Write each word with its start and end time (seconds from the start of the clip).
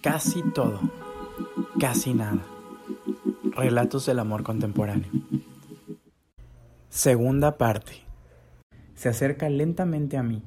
Casi 0.00 0.42
todo, 0.54 0.80
casi 1.78 2.12
nada. 2.12 2.42
Relatos 3.52 4.06
del 4.06 4.18
amor 4.18 4.42
contemporáneo. 4.42 5.08
Segunda 6.88 7.56
parte. 7.56 7.92
Se 8.94 9.08
acerca 9.08 9.48
lentamente 9.48 10.16
a 10.16 10.22
mí. 10.22 10.42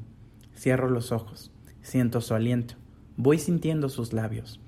Cierro 0.55 0.89
los 0.89 1.11
ojos. 1.11 1.51
Siento 1.81 2.21
su 2.21 2.33
aliento. 2.33 2.75
Voy 3.17 3.39
sintiendo 3.39 3.89
sus 3.89 4.13
labios. 4.13 4.59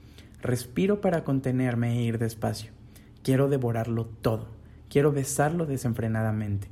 Respiro 0.42 1.02
para 1.02 1.24
contenerme 1.24 2.00
e 2.00 2.04
ir 2.04 2.18
despacio. 2.18 2.72
Quiero 3.24 3.50
devorarlo 3.50 4.06
todo. 4.06 4.48
Quiero 4.90 5.12
besarlo 5.12 5.66
desenfrenadamente. 5.66 6.70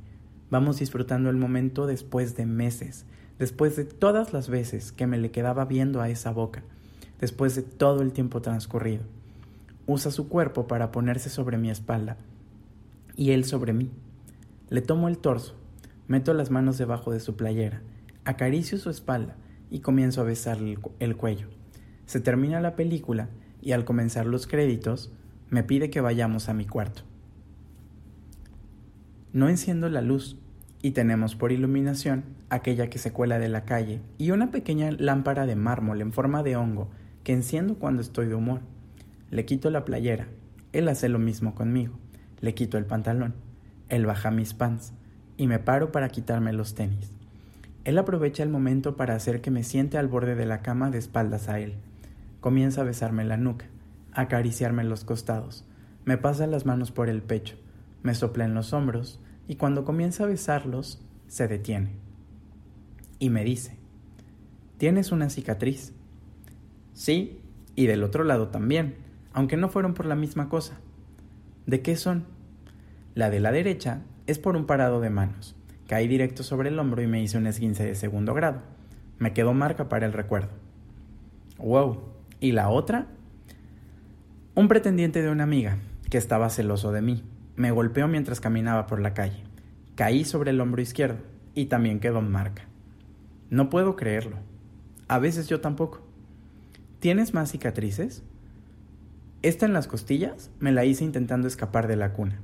Vamos 0.50 0.78
disfrutando 0.78 1.28
el 1.28 1.36
momento 1.36 1.86
después 1.86 2.36
de 2.36 2.46
meses, 2.46 3.04
después 3.38 3.76
de 3.76 3.84
todas 3.84 4.32
las 4.32 4.48
veces 4.48 4.92
que 4.92 5.06
me 5.06 5.18
le 5.18 5.30
quedaba 5.30 5.64
viendo 5.64 6.00
a 6.00 6.08
esa 6.08 6.30
boca 6.30 6.62
después 7.20 7.54
de 7.54 7.62
todo 7.62 8.02
el 8.02 8.12
tiempo 8.12 8.42
transcurrido. 8.42 9.04
Usa 9.86 10.10
su 10.10 10.28
cuerpo 10.28 10.66
para 10.66 10.90
ponerse 10.90 11.30
sobre 11.30 11.58
mi 11.58 11.70
espalda 11.70 12.16
y 13.16 13.30
él 13.30 13.44
sobre 13.44 13.72
mí. 13.72 13.90
Le 14.68 14.82
tomo 14.82 15.08
el 15.08 15.18
torso, 15.18 15.54
meto 16.08 16.34
las 16.34 16.50
manos 16.50 16.76
debajo 16.78 17.12
de 17.12 17.20
su 17.20 17.36
playera, 17.36 17.82
acaricio 18.24 18.78
su 18.78 18.90
espalda 18.90 19.36
y 19.70 19.80
comienzo 19.80 20.20
a 20.20 20.24
besarle 20.24 20.78
el, 20.98 21.16
cuello. 21.16 21.48
Se 22.06 22.20
termina 22.20 22.60
la 22.60 22.76
película 22.76 23.28
y 23.62 23.72
al 23.72 23.84
comenzar 23.84 24.26
los 24.26 24.46
créditos 24.46 25.12
me 25.50 25.62
pide 25.62 25.90
que 25.90 26.00
vayamos 26.00 26.48
a 26.48 26.54
mi 26.54 26.66
cuarto. 26.66 27.02
No 29.32 29.48
enciendo 29.48 29.88
la 29.88 30.02
luz 30.02 30.36
y 30.86 30.92
tenemos 30.92 31.34
por 31.34 31.50
iluminación 31.50 32.22
aquella 32.48 32.88
que 32.88 32.98
se 32.98 33.12
cuela 33.12 33.40
de 33.40 33.48
la 33.48 33.64
calle 33.64 34.02
y 34.18 34.30
una 34.30 34.52
pequeña 34.52 34.92
lámpara 34.92 35.44
de 35.44 35.56
mármol 35.56 36.00
en 36.00 36.12
forma 36.12 36.44
de 36.44 36.54
hongo 36.54 36.88
que 37.24 37.32
enciendo 37.32 37.74
cuando 37.74 38.02
estoy 38.02 38.28
de 38.28 38.36
humor. 38.36 38.60
Le 39.32 39.44
quito 39.44 39.68
la 39.70 39.84
playera. 39.84 40.28
Él 40.72 40.86
hace 40.86 41.08
lo 41.08 41.18
mismo 41.18 41.56
conmigo. 41.56 41.98
Le 42.40 42.54
quito 42.54 42.78
el 42.78 42.86
pantalón. 42.86 43.34
Él 43.88 44.06
baja 44.06 44.30
mis 44.30 44.54
pants 44.54 44.92
y 45.36 45.48
me 45.48 45.58
paro 45.58 45.90
para 45.90 46.08
quitarme 46.10 46.52
los 46.52 46.76
tenis. 46.76 47.10
Él 47.82 47.98
aprovecha 47.98 48.44
el 48.44 48.48
momento 48.48 48.96
para 48.96 49.16
hacer 49.16 49.40
que 49.40 49.50
me 49.50 49.64
siente 49.64 49.98
al 49.98 50.06
borde 50.06 50.36
de 50.36 50.46
la 50.46 50.62
cama 50.62 50.92
de 50.92 50.98
espaldas 50.98 51.48
a 51.48 51.58
él. 51.58 51.74
Comienza 52.38 52.82
a 52.82 52.84
besarme 52.84 53.24
la 53.24 53.36
nuca, 53.36 53.66
acariciarme 54.12 54.84
los 54.84 55.02
costados, 55.02 55.64
me 56.04 56.16
pasa 56.16 56.46
las 56.46 56.64
manos 56.64 56.92
por 56.92 57.08
el 57.08 57.22
pecho, 57.22 57.56
me 58.04 58.14
sopla 58.14 58.44
en 58.44 58.54
los 58.54 58.72
hombros 58.72 59.18
y 59.48 59.56
cuando 59.56 59.84
comienza 59.84 60.24
a 60.24 60.28
besarlos, 60.28 61.02
se 61.28 61.48
detiene. 61.48 61.90
Y 63.18 63.30
me 63.30 63.44
dice, 63.44 63.76
tienes 64.78 65.12
una 65.12 65.30
cicatriz. 65.30 65.92
Sí, 66.92 67.40
y 67.74 67.86
del 67.86 68.02
otro 68.02 68.24
lado 68.24 68.48
también, 68.48 68.96
aunque 69.32 69.56
no 69.56 69.68
fueron 69.68 69.94
por 69.94 70.06
la 70.06 70.16
misma 70.16 70.48
cosa. 70.48 70.80
¿De 71.66 71.82
qué 71.82 71.96
son? 71.96 72.24
La 73.14 73.30
de 73.30 73.40
la 73.40 73.52
derecha 73.52 74.02
es 74.26 74.38
por 74.38 74.56
un 74.56 74.66
parado 74.66 75.00
de 75.00 75.10
manos. 75.10 75.56
Caí 75.86 76.08
directo 76.08 76.42
sobre 76.42 76.68
el 76.68 76.78
hombro 76.78 77.02
y 77.02 77.06
me 77.06 77.22
hice 77.22 77.38
un 77.38 77.46
esguince 77.46 77.84
de 77.84 77.94
segundo 77.94 78.34
grado. 78.34 78.62
Me 79.18 79.32
quedó 79.32 79.54
marca 79.54 79.88
para 79.88 80.06
el 80.06 80.12
recuerdo. 80.12 80.50
Wow. 81.58 82.02
¿Y 82.40 82.52
la 82.52 82.68
otra? 82.68 83.06
Un 84.54 84.68
pretendiente 84.68 85.22
de 85.22 85.30
una 85.30 85.44
amiga, 85.44 85.78
que 86.10 86.18
estaba 86.18 86.50
celoso 86.50 86.92
de 86.92 87.02
mí, 87.02 87.22
me 87.56 87.70
golpeó 87.70 88.06
mientras 88.08 88.40
caminaba 88.40 88.86
por 88.86 89.00
la 89.00 89.14
calle. 89.14 89.42
Caí 89.94 90.24
sobre 90.24 90.50
el 90.50 90.60
hombro 90.60 90.82
izquierdo 90.82 91.18
y 91.54 91.66
también 91.66 92.00
quedó 92.00 92.20
marca. 92.20 92.62
No 93.50 93.70
puedo 93.70 93.96
creerlo. 93.96 94.36
A 95.08 95.18
veces 95.18 95.48
yo 95.48 95.60
tampoco. 95.60 96.02
¿Tienes 97.00 97.32
más 97.32 97.50
cicatrices? 97.50 98.22
Esta 99.42 99.66
en 99.66 99.72
las 99.72 99.86
costillas 99.86 100.50
me 100.58 100.72
la 100.72 100.84
hice 100.84 101.04
intentando 101.04 101.48
escapar 101.48 101.86
de 101.86 101.96
la 101.96 102.12
cuna. 102.12 102.40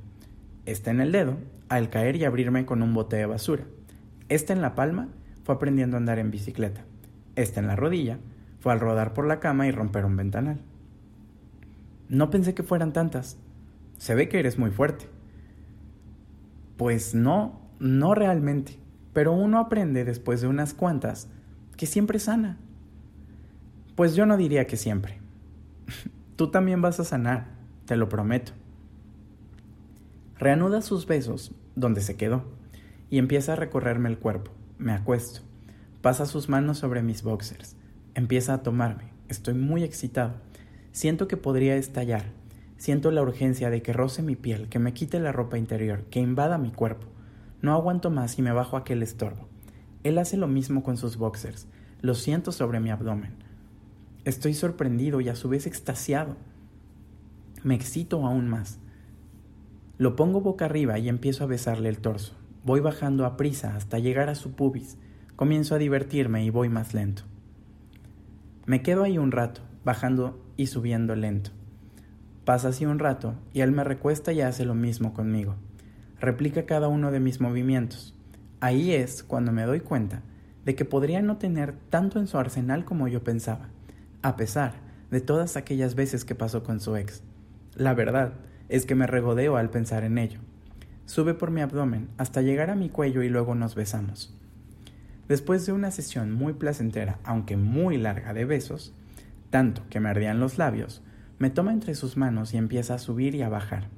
Esta 0.64 0.90
en 0.90 1.00
el 1.00 1.12
dedo, 1.12 1.38
al 1.68 1.90
caer 1.90 2.16
y 2.16 2.24
abrirme 2.24 2.64
con 2.64 2.82
un 2.82 2.94
bote 2.94 3.16
de 3.16 3.26
basura. 3.26 3.64
Esta 4.28 4.52
en 4.52 4.62
la 4.62 4.74
palma 4.74 5.08
fue 5.44 5.56
aprendiendo 5.56 5.96
a 5.96 6.00
andar 6.00 6.18
en 6.18 6.30
bicicleta. 6.30 6.82
Esta 7.34 7.60
en 7.60 7.66
la 7.66 7.76
rodilla 7.76 8.18
fue 8.60 8.72
al 8.72 8.80
rodar 8.80 9.12
por 9.12 9.26
la 9.26 9.40
cama 9.40 9.66
y 9.66 9.72
romper 9.72 10.04
un 10.04 10.16
ventanal. 10.16 10.60
No 12.08 12.30
pensé 12.30 12.54
que 12.54 12.62
fueran 12.62 12.92
tantas. 12.92 13.36
Se 14.02 14.16
ve 14.16 14.28
que 14.28 14.40
eres 14.40 14.58
muy 14.58 14.72
fuerte. 14.72 15.06
Pues 16.76 17.14
no, 17.14 17.60
no 17.78 18.16
realmente. 18.16 18.76
Pero 19.12 19.30
uno 19.30 19.60
aprende 19.60 20.04
después 20.04 20.40
de 20.40 20.48
unas 20.48 20.74
cuantas 20.74 21.28
que 21.76 21.86
siempre 21.86 22.18
sana. 22.18 22.58
Pues 23.94 24.16
yo 24.16 24.26
no 24.26 24.36
diría 24.36 24.66
que 24.66 24.76
siempre. 24.76 25.20
Tú 26.36 26.50
también 26.50 26.82
vas 26.82 26.98
a 26.98 27.04
sanar, 27.04 27.46
te 27.84 27.94
lo 27.94 28.08
prometo. 28.08 28.50
Reanuda 30.36 30.82
sus 30.82 31.06
besos 31.06 31.54
donde 31.76 32.00
se 32.00 32.16
quedó 32.16 32.42
y 33.08 33.18
empieza 33.18 33.52
a 33.52 33.56
recorrerme 33.56 34.08
el 34.08 34.18
cuerpo. 34.18 34.50
Me 34.78 34.90
acuesto. 34.90 35.42
Pasa 36.00 36.26
sus 36.26 36.48
manos 36.48 36.76
sobre 36.76 37.04
mis 37.04 37.22
boxers. 37.22 37.76
Empieza 38.16 38.54
a 38.54 38.62
tomarme. 38.64 39.12
Estoy 39.28 39.54
muy 39.54 39.84
excitado. 39.84 40.34
Siento 40.90 41.28
que 41.28 41.36
podría 41.36 41.76
estallar. 41.76 42.41
Siento 42.82 43.12
la 43.12 43.22
urgencia 43.22 43.70
de 43.70 43.80
que 43.80 43.92
roce 43.92 44.24
mi 44.24 44.34
piel, 44.34 44.68
que 44.68 44.80
me 44.80 44.92
quite 44.92 45.20
la 45.20 45.30
ropa 45.30 45.56
interior, 45.56 46.02
que 46.10 46.18
invada 46.18 46.58
mi 46.58 46.72
cuerpo. 46.72 47.06
No 47.60 47.74
aguanto 47.74 48.10
más 48.10 48.36
y 48.40 48.42
me 48.42 48.50
bajo 48.50 48.76
aquel 48.76 49.04
estorbo. 49.04 49.46
Él 50.02 50.18
hace 50.18 50.36
lo 50.36 50.48
mismo 50.48 50.82
con 50.82 50.96
sus 50.96 51.16
boxers. 51.16 51.68
Lo 52.00 52.16
siento 52.16 52.50
sobre 52.50 52.80
mi 52.80 52.90
abdomen. 52.90 53.34
Estoy 54.24 54.54
sorprendido 54.54 55.20
y 55.20 55.28
a 55.28 55.36
su 55.36 55.48
vez 55.48 55.68
extasiado. 55.68 56.34
Me 57.62 57.76
excito 57.76 58.26
aún 58.26 58.48
más. 58.48 58.80
Lo 59.96 60.16
pongo 60.16 60.40
boca 60.40 60.64
arriba 60.64 60.98
y 60.98 61.08
empiezo 61.08 61.44
a 61.44 61.46
besarle 61.46 61.88
el 61.88 62.00
torso. 62.00 62.34
Voy 62.64 62.80
bajando 62.80 63.26
a 63.26 63.36
prisa 63.36 63.76
hasta 63.76 64.00
llegar 64.00 64.28
a 64.28 64.34
su 64.34 64.56
pubis. 64.56 64.98
Comienzo 65.36 65.76
a 65.76 65.78
divertirme 65.78 66.44
y 66.44 66.50
voy 66.50 66.68
más 66.68 66.94
lento. 66.94 67.22
Me 68.66 68.82
quedo 68.82 69.04
ahí 69.04 69.18
un 69.18 69.30
rato, 69.30 69.60
bajando 69.84 70.44
y 70.56 70.66
subiendo 70.66 71.14
lento. 71.14 71.52
Pasa 72.44 72.68
así 72.68 72.86
un 72.86 72.98
rato 72.98 73.34
y 73.52 73.60
él 73.60 73.72
me 73.72 73.84
recuesta 73.84 74.32
y 74.32 74.40
hace 74.40 74.64
lo 74.64 74.74
mismo 74.74 75.14
conmigo. 75.14 75.56
Replica 76.20 76.66
cada 76.66 76.88
uno 76.88 77.10
de 77.10 77.20
mis 77.20 77.40
movimientos. 77.40 78.14
Ahí 78.60 78.92
es 78.92 79.22
cuando 79.22 79.52
me 79.52 79.64
doy 79.64 79.80
cuenta 79.80 80.22
de 80.64 80.74
que 80.74 80.84
podría 80.84 81.22
no 81.22 81.36
tener 81.36 81.74
tanto 81.90 82.18
en 82.18 82.26
su 82.26 82.38
arsenal 82.38 82.84
como 82.84 83.08
yo 83.08 83.24
pensaba 83.24 83.68
a 84.22 84.36
pesar 84.36 84.74
de 85.10 85.20
todas 85.20 85.56
aquellas 85.56 85.94
veces 85.94 86.24
que 86.24 86.34
pasó 86.34 86.62
con 86.62 86.80
su 86.80 86.96
ex. 86.96 87.22
La 87.74 87.92
verdad 87.92 88.34
es 88.68 88.86
que 88.86 88.94
me 88.94 89.06
regodeo 89.06 89.56
al 89.56 89.68
pensar 89.68 90.04
en 90.04 90.16
ello. 90.16 90.38
Sube 91.04 91.34
por 91.34 91.50
mi 91.50 91.60
abdomen 91.60 92.08
hasta 92.16 92.40
llegar 92.40 92.70
a 92.70 92.76
mi 92.76 92.88
cuello 92.88 93.22
y 93.22 93.28
luego 93.28 93.54
nos 93.54 93.74
besamos. 93.74 94.34
Después 95.28 95.66
de 95.66 95.72
una 95.72 95.90
sesión 95.90 96.32
muy 96.32 96.54
placentera, 96.54 97.18
aunque 97.24 97.56
muy 97.56 97.98
larga 97.98 98.32
de 98.32 98.44
besos, 98.44 98.94
tanto 99.50 99.82
que 99.90 100.00
me 100.00 100.08
ardían 100.08 100.40
los 100.40 100.56
labios, 100.56 101.02
me 101.42 101.50
toma 101.50 101.72
entre 101.72 101.96
sus 101.96 102.16
manos 102.16 102.54
y 102.54 102.56
empieza 102.56 102.94
a 102.94 102.98
subir 103.00 103.34
y 103.34 103.42
a 103.42 103.48
bajar. 103.48 103.88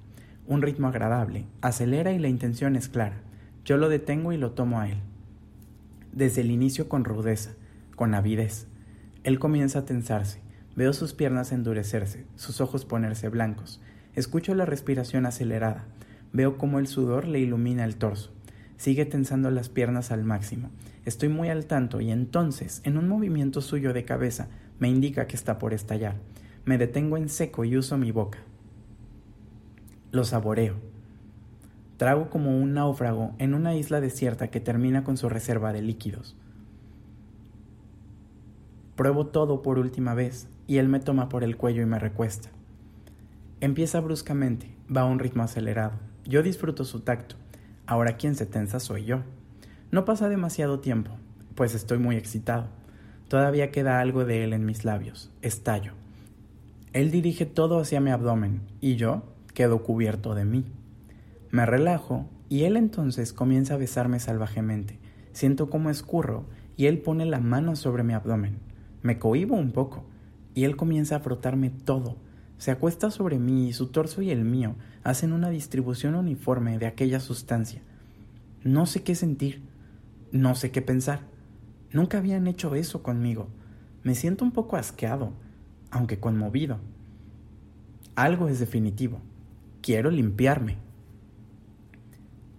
Un 0.46 0.62
ritmo 0.62 0.88
agradable, 0.88 1.44
acelera 1.60 2.10
y 2.12 2.18
la 2.18 2.28
intención 2.28 2.74
es 2.74 2.88
clara. 2.88 3.20
Yo 3.66 3.76
lo 3.76 3.90
detengo 3.90 4.32
y 4.32 4.38
lo 4.38 4.52
tomo 4.52 4.80
a 4.80 4.88
él. 4.88 4.96
Desde 6.10 6.40
el 6.40 6.50
inicio 6.50 6.88
con 6.88 7.04
rudeza, 7.04 7.50
con 7.96 8.14
avidez, 8.14 8.66
él 9.24 9.38
comienza 9.38 9.80
a 9.80 9.84
tensarse. 9.84 10.40
Veo 10.74 10.94
sus 10.94 11.12
piernas 11.12 11.52
endurecerse, 11.52 12.24
sus 12.34 12.62
ojos 12.62 12.86
ponerse 12.86 13.28
blancos. 13.28 13.78
Escucho 14.14 14.54
la 14.54 14.64
respiración 14.64 15.26
acelerada. 15.26 15.84
Veo 16.32 16.56
cómo 16.56 16.78
el 16.78 16.86
sudor 16.86 17.28
le 17.28 17.40
ilumina 17.40 17.84
el 17.84 17.96
torso. 17.96 18.32
Sigue 18.78 19.04
tensando 19.04 19.50
las 19.50 19.68
piernas 19.68 20.12
al 20.12 20.24
máximo. 20.24 20.70
Estoy 21.04 21.28
muy 21.28 21.50
al 21.50 21.66
tanto 21.66 22.00
y 22.00 22.10
entonces, 22.10 22.80
en 22.84 22.96
un 22.96 23.06
movimiento 23.06 23.60
suyo 23.60 23.92
de 23.92 24.06
cabeza, 24.06 24.48
me 24.78 24.88
indica 24.88 25.26
que 25.26 25.36
está 25.36 25.58
por 25.58 25.74
estallar. 25.74 26.16
Me 26.64 26.78
detengo 26.78 27.18
en 27.18 27.28
seco 27.28 27.64
y 27.64 27.76
uso 27.76 27.98
mi 27.98 28.10
boca. 28.10 28.38
Lo 30.12 30.24
saboreo. 30.24 30.76
Trago 31.98 32.30
como 32.30 32.56
un 32.58 32.72
náufrago 32.72 33.34
en 33.38 33.52
una 33.52 33.74
isla 33.74 34.00
desierta 34.00 34.48
que 34.48 34.60
termina 34.60 35.04
con 35.04 35.18
su 35.18 35.28
reserva 35.28 35.74
de 35.74 35.82
líquidos. 35.82 36.36
Pruebo 38.96 39.26
todo 39.26 39.60
por 39.60 39.78
última 39.78 40.14
vez 40.14 40.48
y 40.66 40.78
él 40.78 40.88
me 40.88 41.00
toma 41.00 41.28
por 41.28 41.44
el 41.44 41.58
cuello 41.58 41.82
y 41.82 41.86
me 41.86 41.98
recuesta. 41.98 42.48
Empieza 43.60 44.00
bruscamente, 44.00 44.74
va 44.94 45.02
a 45.02 45.06
un 45.06 45.18
ritmo 45.18 45.42
acelerado. 45.42 45.92
Yo 46.24 46.42
disfruto 46.42 46.84
su 46.84 47.00
tacto. 47.00 47.36
Ahora 47.86 48.16
quien 48.16 48.36
se 48.36 48.46
tensa 48.46 48.80
soy 48.80 49.04
yo. 49.04 49.20
No 49.90 50.06
pasa 50.06 50.30
demasiado 50.30 50.80
tiempo, 50.80 51.10
pues 51.54 51.74
estoy 51.74 51.98
muy 51.98 52.16
excitado. 52.16 52.68
Todavía 53.28 53.70
queda 53.70 54.00
algo 54.00 54.24
de 54.24 54.44
él 54.44 54.54
en 54.54 54.64
mis 54.64 54.84
labios. 54.84 55.30
Estallo. 55.42 56.03
Él 56.94 57.10
dirige 57.10 57.44
todo 57.44 57.80
hacia 57.80 58.00
mi 58.00 58.12
abdomen 58.12 58.60
y 58.80 58.94
yo 58.94 59.24
quedo 59.52 59.82
cubierto 59.82 60.36
de 60.36 60.44
mí. 60.44 60.64
Me 61.50 61.66
relajo 61.66 62.30
y 62.48 62.62
él 62.62 62.76
entonces 62.76 63.32
comienza 63.32 63.74
a 63.74 63.78
besarme 63.78 64.20
salvajemente. 64.20 65.00
Siento 65.32 65.68
cómo 65.68 65.90
escurro 65.90 66.44
y 66.76 66.86
él 66.86 66.98
pone 66.98 67.26
la 67.26 67.40
mano 67.40 67.74
sobre 67.74 68.04
mi 68.04 68.12
abdomen. 68.12 68.60
Me 69.02 69.18
cohibo 69.18 69.56
un 69.56 69.72
poco 69.72 70.04
y 70.54 70.62
él 70.62 70.76
comienza 70.76 71.16
a 71.16 71.20
frotarme 71.20 71.70
todo. 71.70 72.16
Se 72.58 72.70
acuesta 72.70 73.10
sobre 73.10 73.40
mí 73.40 73.68
y 73.68 73.72
su 73.72 73.88
torso 73.88 74.22
y 74.22 74.30
el 74.30 74.44
mío 74.44 74.76
hacen 75.02 75.32
una 75.32 75.50
distribución 75.50 76.14
uniforme 76.14 76.78
de 76.78 76.86
aquella 76.86 77.18
sustancia. 77.18 77.82
No 78.62 78.86
sé 78.86 79.02
qué 79.02 79.16
sentir, 79.16 79.64
no 80.30 80.54
sé 80.54 80.70
qué 80.70 80.80
pensar. 80.80 81.22
Nunca 81.90 82.18
habían 82.18 82.46
hecho 82.46 82.76
eso 82.76 83.02
conmigo. 83.02 83.48
Me 84.04 84.14
siento 84.14 84.44
un 84.44 84.52
poco 84.52 84.76
asqueado, 84.76 85.32
aunque 85.94 86.18
conmovido. 86.18 86.78
Algo 88.16 88.48
es 88.48 88.58
definitivo. 88.58 89.20
Quiero 89.80 90.10
limpiarme. 90.10 90.76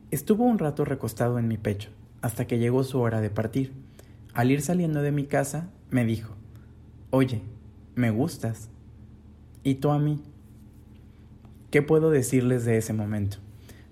Estuvo 0.10 0.46
un 0.46 0.58
rato 0.58 0.86
recostado 0.86 1.38
en 1.38 1.50
mi 1.50 1.58
pecho, 1.58 1.90
hasta 2.22 2.48
que 2.48 2.60
llegó 2.60 2.86
su 2.86 3.00
hora 3.00 3.20
de 3.20 3.30
partir. 3.30 3.74
Al 4.34 4.52
ir 4.52 4.62
saliendo 4.62 5.02
de 5.02 5.12
mi 5.12 5.26
casa, 5.26 5.70
me 5.90 6.06
dijo, 6.06 6.34
Oye, 7.10 7.42
me 7.96 8.10
gustas. 8.10 8.70
¿Y 9.64 9.76
tú 9.76 9.92
a 9.92 10.00
mí? 10.00 10.22
¿Qué 11.72 11.82
puedo 11.82 12.12
decirles 12.12 12.64
de 12.64 12.78
ese 12.78 12.94
momento? 12.94 13.38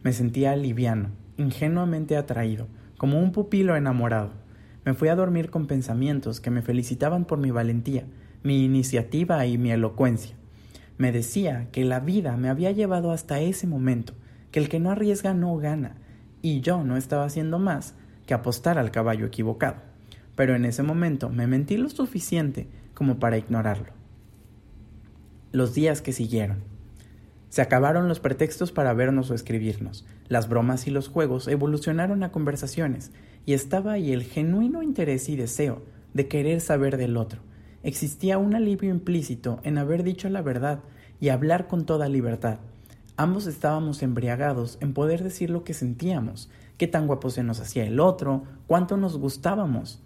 Me 0.03 0.13
sentía 0.13 0.55
liviano, 0.55 1.09
ingenuamente 1.35 2.15
atraído, 2.15 2.67
como 2.97 3.19
un 3.19 3.33
pupilo 3.33 3.75
enamorado. 3.75 4.31
Me 4.85 4.93
fui 4.93 5.09
a 5.09 5.15
dormir 5.15 5.49
con 5.49 5.67
pensamientos 5.67 6.39
que 6.39 6.49
me 6.49 6.61
felicitaban 6.61 7.25
por 7.25 7.39
mi 7.39 7.51
valentía, 7.51 8.05
mi 8.43 8.63
iniciativa 8.63 9.45
y 9.45 9.57
mi 9.57 9.71
elocuencia. 9.71 10.35
Me 10.97 11.11
decía 11.11 11.69
que 11.71 11.85
la 11.85 11.99
vida 11.99 12.37
me 12.37 12.49
había 12.49 12.71
llevado 12.71 13.11
hasta 13.11 13.39
ese 13.39 13.67
momento, 13.67 14.13
que 14.51 14.59
el 14.59 14.69
que 14.69 14.79
no 14.79 14.91
arriesga 14.91 15.33
no 15.33 15.57
gana, 15.57 15.95
y 16.41 16.61
yo 16.61 16.83
no 16.83 16.97
estaba 16.97 17.25
haciendo 17.25 17.57
más 17.57 17.95
que 18.27 18.33
apostar 18.33 18.77
al 18.77 18.91
caballo 18.91 19.25
equivocado. 19.25 19.77
Pero 20.35 20.55
en 20.55 20.65
ese 20.65 20.83
momento 20.83 21.29
me 21.29 21.47
mentí 21.47 21.77
lo 21.77 21.89
suficiente 21.89 22.67
como 22.93 23.17
para 23.19 23.37
ignorarlo. 23.37 23.93
Los 25.51 25.73
días 25.73 26.01
que 26.01 26.13
siguieron. 26.13 26.63
Se 27.49 27.61
acabaron 27.61 28.07
los 28.07 28.19
pretextos 28.19 28.71
para 28.71 28.93
vernos 28.93 29.29
o 29.29 29.35
escribirnos. 29.35 30.05
Las 30.27 30.49
bromas 30.49 30.87
y 30.87 30.91
los 30.91 31.07
juegos 31.07 31.47
evolucionaron 31.47 32.23
a 32.23 32.31
conversaciones 32.31 33.11
y 33.45 33.53
estaba 33.53 33.93
ahí 33.93 34.11
el 34.11 34.23
genuino 34.23 34.81
interés 34.81 35.29
y 35.29 35.35
deseo 35.35 35.83
de 36.13 36.27
querer 36.27 36.61
saber 36.61 36.97
del 36.97 37.15
otro. 37.15 37.41
Existía 37.83 38.37
un 38.37 38.55
alivio 38.55 38.89
implícito 38.89 39.59
en 39.63 39.77
haber 39.77 40.03
dicho 40.03 40.29
la 40.29 40.41
verdad 40.41 40.79
y 41.19 41.29
hablar 41.29 41.67
con 41.67 41.85
toda 41.85 42.07
libertad. 42.07 42.59
Ambos 43.17 43.45
estábamos 43.45 44.01
embriagados 44.01 44.77
en 44.79 44.93
poder 44.93 45.21
decir 45.21 45.49
lo 45.49 45.65
que 45.65 45.73
sentíamos, 45.73 46.49
qué 46.77 46.87
tan 46.87 47.07
guapo 47.07 47.29
se 47.29 47.43
nos 47.43 47.59
hacía 47.59 47.85
el 47.85 47.99
otro, 47.99 48.43
cuánto 48.67 48.95
nos 48.95 49.17
gustábamos. 49.17 50.01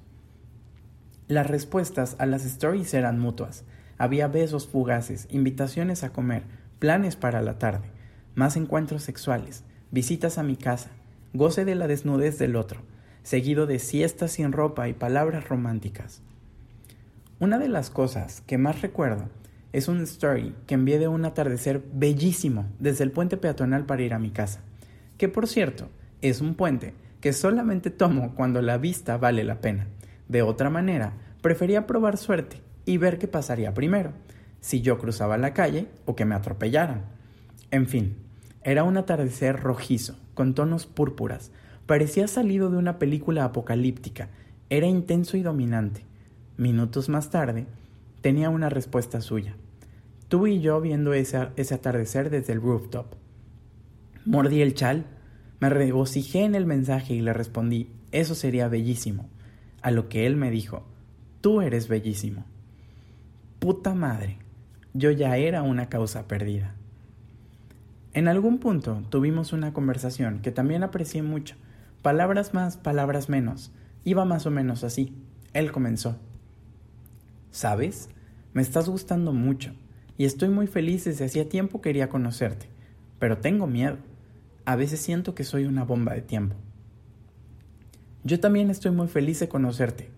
Las 1.28 1.46
respuestas 1.46 2.16
a 2.18 2.26
las 2.26 2.46
stories 2.46 2.94
eran 2.94 3.20
mutuas. 3.20 3.64
Había 4.00 4.28
besos 4.28 4.68
fugaces, 4.68 5.28
invitaciones 5.30 6.04
a 6.04 6.12
comer, 6.12 6.44
planes 6.80 7.16
para 7.16 7.42
la 7.42 7.60
tarde, 7.60 7.90
más 8.36 8.58
encuentros 8.58 9.04
sexuales, 9.04 9.64
visitas 9.92 10.38
a 10.38 10.44
mi 10.44 10.56
casa, 10.56 10.90
goce 11.34 11.64
de 11.64 11.76
la 11.76 11.88
desnudez 11.88 12.40
del 12.40 12.56
otro, 12.56 12.82
seguido 13.24 13.68
de 13.68 13.80
siestas 13.80 14.32
sin 14.32 14.52
ropa 14.52 14.90
y 14.90 14.94
palabras 14.94 15.48
románticas. 15.48 16.22
Una 17.40 17.60
de 17.60 17.70
las 17.70 17.92
cosas 17.92 18.42
que 18.48 18.58
más 18.58 18.82
recuerdo 18.82 19.30
es 19.72 19.88
un 19.88 20.02
story 20.02 20.56
que 20.66 20.74
envié 20.74 20.98
de 20.98 21.08
un 21.08 21.24
atardecer 21.24 21.84
bellísimo 21.94 22.66
desde 22.80 23.04
el 23.04 23.12
puente 23.12 23.38
peatonal 23.38 23.86
para 23.86 24.02
ir 24.02 24.16
a 24.16 24.20
mi 24.20 24.32
casa, 24.32 24.62
que 25.20 25.28
por 25.30 25.46
cierto 25.46 25.88
es 26.24 26.42
un 26.42 26.56
puente 26.56 26.96
que 27.22 27.34
solamente 27.34 27.92
tomo 27.92 28.34
cuando 28.34 28.64
la 28.64 28.80
vista 28.80 29.18
vale 29.18 29.44
la 29.44 29.62
pena. 29.62 29.86
De 30.28 30.42
otra 30.42 30.72
manera, 30.72 31.14
prefería 31.44 31.86
probar 31.86 32.18
suerte 32.18 32.58
y 32.86 32.98
ver 32.98 33.20
qué 33.20 33.28
pasaría 33.28 33.72
primero, 33.76 34.14
si 34.60 34.82
yo 34.82 34.98
cruzaba 34.98 35.38
la 35.38 35.54
calle 35.54 35.90
o 36.06 36.16
que 36.16 36.26
me 36.26 36.34
atropellaran. 36.34 37.04
En 37.70 37.86
fin, 37.86 38.18
era 38.64 38.84
un 38.84 38.98
atardecer 38.98 39.60
rojizo, 39.60 40.18
con 40.34 40.56
tonos 40.56 40.88
púrpuras, 40.88 41.52
parecía 41.86 42.28
salido 42.28 42.72
de 42.72 42.78
una 42.78 42.98
película 42.98 43.44
apocalíptica, 43.44 44.30
era 44.72 44.88
intenso 44.88 45.38
y 45.38 45.44
dominante. 45.44 46.07
Minutos 46.58 47.08
más 47.08 47.30
tarde, 47.30 47.68
tenía 48.22 48.50
una 48.50 48.70
respuesta 48.70 49.22
suya. 49.22 49.56
Tú 50.28 50.48
y 50.48 50.60
yo 50.60 50.82
viendo 50.82 51.14
ese, 51.14 51.50
ese 51.56 51.76
atardecer 51.76 52.30
desde 52.30 52.54
el 52.54 52.62
rooftop. 52.62 53.14
Mordí 54.26 54.62
el 54.62 54.74
chal, 54.74 55.06
me 55.60 55.70
regocijé 55.70 56.44
en 56.44 56.56
el 56.56 56.66
mensaje 56.66 57.14
y 57.14 57.22
le 57.22 57.34
respondí, 57.34 57.90
eso 58.12 58.36
sería 58.36 58.68
bellísimo. 58.68 59.30
A 59.82 59.92
lo 59.92 60.10
que 60.10 60.26
él 60.26 60.36
me 60.36 60.52
dijo, 60.52 60.86
tú 61.42 61.62
eres 61.62 61.88
bellísimo. 61.88 62.46
Puta 63.60 63.94
madre, 63.94 64.40
yo 64.94 65.12
ya 65.12 65.38
era 65.38 65.62
una 65.62 65.90
causa 65.90 66.28
perdida. 66.28 66.74
En 68.14 68.28
algún 68.28 68.58
punto 68.58 69.04
tuvimos 69.10 69.54
una 69.54 69.74
conversación 69.74 70.40
que 70.40 70.52
también 70.52 70.84
aprecié 70.84 71.22
mucho. 71.22 71.56
Palabras 72.02 72.54
más, 72.56 72.78
palabras 72.78 73.30
menos. 73.30 73.72
Iba 74.04 74.26
más 74.26 74.48
o 74.48 74.52
menos 74.52 74.84
así. 74.84 75.14
Él 75.54 75.72
comenzó. 75.72 76.18
¿Sabes? 77.58 78.10
Me 78.54 78.62
estás 78.62 78.88
gustando 78.88 79.34
mucho 79.34 79.72
y 80.16 80.26
estoy 80.26 80.50
muy 80.50 80.68
feliz 80.68 81.06
desde 81.06 81.26
hacía 81.26 81.50
tiempo 81.50 81.82
quería 81.82 82.08
conocerte, 82.08 82.68
pero 83.18 83.40
tengo 83.40 83.66
miedo. 83.66 83.98
A 84.66 84.76
veces 84.76 85.00
siento 85.00 85.34
que 85.34 85.44
soy 85.44 85.66
una 85.66 85.84
bomba 85.84 86.14
de 86.14 86.22
tiempo. 86.22 86.56
Yo 88.24 88.40
también 88.40 88.70
estoy 88.70 88.92
muy 88.92 89.08
feliz 89.08 89.40
de 89.40 89.50
conocerte, 89.50 90.12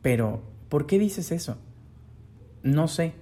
pero 0.00 0.40
¿por 0.70 0.86
qué 0.86 0.98
dices 0.98 1.32
eso? 1.32 1.58
No 2.62 2.88
sé. 2.88 3.12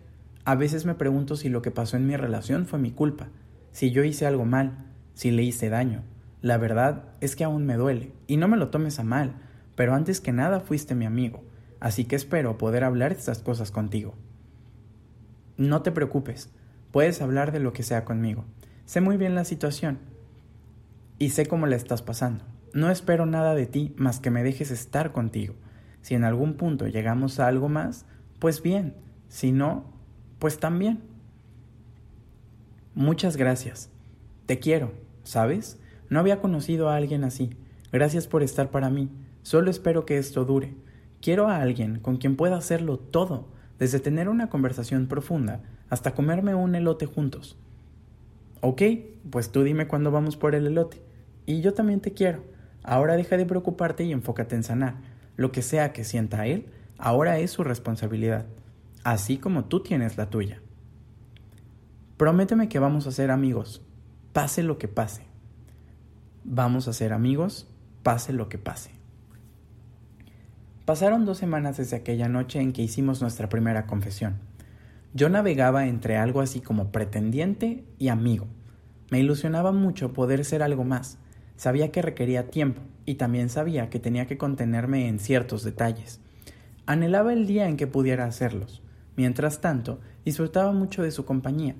A 0.44 0.55
veces 0.55 0.87
me 0.87 0.94
pregunto 0.94 1.35
si 1.35 1.49
lo 1.49 1.61
que 1.61 1.73
pasó 1.73 1.97
en 1.97 2.06
mi 2.06 2.17
relación 2.17 2.67
fue 2.67 2.79
mi 2.79 2.93
culpa, 2.93 3.26
si 3.73 3.91
yo 3.91 4.05
hice 4.05 4.25
algo 4.25 4.44
mal, 4.44 4.87
si 5.15 5.32
le 5.32 5.43
hice 5.43 5.69
daño. 5.69 6.05
La 6.43 6.59
verdad 6.59 7.06
es 7.21 7.35
que 7.35 7.43
aún 7.43 7.67
me 7.67 7.75
duele, 7.75 8.12
y 8.29 8.37
no 8.37 8.47
me 8.47 8.56
lo 8.56 8.69
tomes 8.69 9.00
a 9.00 9.03
mal, 9.03 9.35
pero 9.75 9.94
antes 9.94 10.21
que 10.21 10.31
nada 10.31 10.61
fuiste 10.61 10.94
mi 10.94 11.06
amigo, 11.06 11.43
así 11.85 12.07
que 12.07 12.17
espero 12.17 12.57
poder 12.57 12.83
hablar 12.83 13.13
estas 13.13 13.41
cosas 13.41 13.71
contigo. 13.71 14.15
No 15.59 15.83
te 15.83 15.93
preocupes, 15.93 16.49
puedes 16.93 17.21
hablar 17.21 17.53
de 17.53 17.61
lo 17.61 17.75
que 17.75 17.83
sea 17.83 18.07
conmigo. 18.07 18.47
Sé 18.87 19.03
muy 19.03 19.19
bien 19.19 19.35
la 19.35 19.45
situación 19.45 19.99
y 21.19 21.29
sé 21.29 21.45
cómo 21.45 21.67
la 21.67 21.77
estás 21.77 22.01
pasando. 22.01 22.43
No 22.73 22.91
espero 22.91 23.27
nada 23.27 23.55
de 23.55 23.67
ti 23.67 23.95
más 23.99 24.19
que 24.19 24.31
me 24.31 24.43
dejes 24.43 24.71
estar 24.71 25.13
contigo. 25.13 25.57
Si 26.01 26.15
en 26.15 26.25
algún 26.25 26.55
punto 26.55 26.87
llegamos 26.87 27.39
a 27.39 27.49
algo 27.49 27.69
más, 27.69 28.07
pues 28.38 28.62
bien, 28.62 28.95
si 29.29 29.53
no, 29.53 29.93
pues 30.38 30.59
también. 30.61 31.03
Muchas 32.95 33.37
gracias. 33.37 33.91
Te 34.47 34.59
quiero, 34.59 34.95
¿sabes? 35.23 35.79
No 36.09 36.19
había 36.19 36.41
conocido 36.41 36.88
a 36.88 36.97
alguien 36.97 37.25
así. 37.25 37.50
Gracias 37.93 38.26
por 38.26 38.43
estar 38.43 38.71
para 38.71 38.88
mí. 38.88 39.11
Solo 39.43 39.71
espero 39.71 40.07
que 40.07 40.17
esto 40.17 40.47
dure. 40.47 40.83
Quiero 41.25 41.49
a 41.49 41.62
alguien 41.62 42.00
con 42.00 42.19
quien 42.19 42.37
pueda 42.37 42.59
hacerlo 42.59 42.99
todo, 42.99 43.49
desde 43.78 43.99
tener 43.99 44.28
una 44.28 44.50
conversación 44.50 45.07
profunda 45.07 45.62
hasta 45.88 46.14
comerme 46.14 46.54
un 46.54 46.75
elote 46.75 47.07
juntos. 47.07 47.57
Ok, 48.61 48.83
pues 49.31 49.50
tú 49.50 49.62
dime 49.62 49.88
cuándo 49.88 50.11
vamos 50.11 50.37
por 50.37 50.54
el 50.54 50.66
elote. 50.66 51.00
Y 51.47 51.62
yo 51.62 51.73
también 51.73 52.00
te 52.00 52.12
quiero. 52.12 52.45
Ahora 52.83 53.16
deja 53.16 53.38
de 53.38 53.47
preocuparte 53.47 54.04
y 54.04 54.12
enfócate 54.12 54.54
en 54.54 54.64
sanar. 54.64 54.97
Lo 55.38 55.50
que 55.50 55.62
sea 55.62 55.95
que 55.95 56.04
sienta 56.04 56.47
él, 56.47 56.66
ahora 56.99 57.38
es 57.38 57.52
su 57.52 57.64
responsabilidad, 57.64 58.45
así 59.02 59.38
como 59.38 59.64
tú 59.64 59.81
tienes 59.81 60.19
la 60.19 60.28
tuya. 60.28 60.61
Prométeme 62.19 62.69
que 62.69 62.81
vamos 62.81 63.07
a 63.07 63.12
ser 63.12 63.31
amigos, 63.31 63.81
pase 64.35 64.62
lo 64.62 64.76
que 64.76 64.88
pase. 64.88 65.25
Vamos 66.45 66.87
a 66.87 66.93
ser 66.93 67.14
amigos, 67.14 67.66
pase 68.02 68.35
lo 68.35 68.50
que 68.50 68.59
pase. 68.59 69.03
Pasaron 70.85 71.25
dos 71.25 71.38
semanas 71.38 71.79
desde 71.79 71.97
aquella 71.97 72.29
noche 72.29 72.61
en 72.61 72.75
que 72.75 72.83
hicimos 72.83 73.23
nuestra 73.23 73.49
primera 73.49 73.87
confesión. 73.87 74.35
Yo 75.14 75.31
navegaba 75.31 75.87
entre 75.87 76.19
algo 76.19 76.43
así 76.43 76.61
como 76.61 76.93
pretendiente 76.93 77.85
y 77.99 78.09
amigo. 78.09 78.47
Me 79.11 79.19
ilusionaba 79.19 79.73
mucho 79.73 80.12
poder 80.12 80.45
ser 80.45 80.62
algo 80.62 80.85
más. 80.85 81.17
Sabía 81.57 81.91
que 81.91 82.03
requería 82.03 82.50
tiempo 82.50 82.83
y 83.07 83.14
también 83.14 83.49
sabía 83.49 83.88
que 83.88 83.99
tenía 83.99 84.26
que 84.26 84.37
contenerme 84.37 85.09
en 85.09 85.21
ciertos 85.21 85.64
detalles. 85.64 86.21
Anhelaba 86.85 87.33
el 87.33 87.47
día 87.47 87.67
en 87.67 87.79
que 87.79 87.87
pudiera 87.87 88.26
hacerlos. 88.26 88.83
Mientras 89.17 89.62
tanto, 89.62 90.00
disfrutaba 90.26 90.73
mucho 90.73 91.03
de 91.03 91.12
su 91.12 91.25
compañía. 91.25 91.76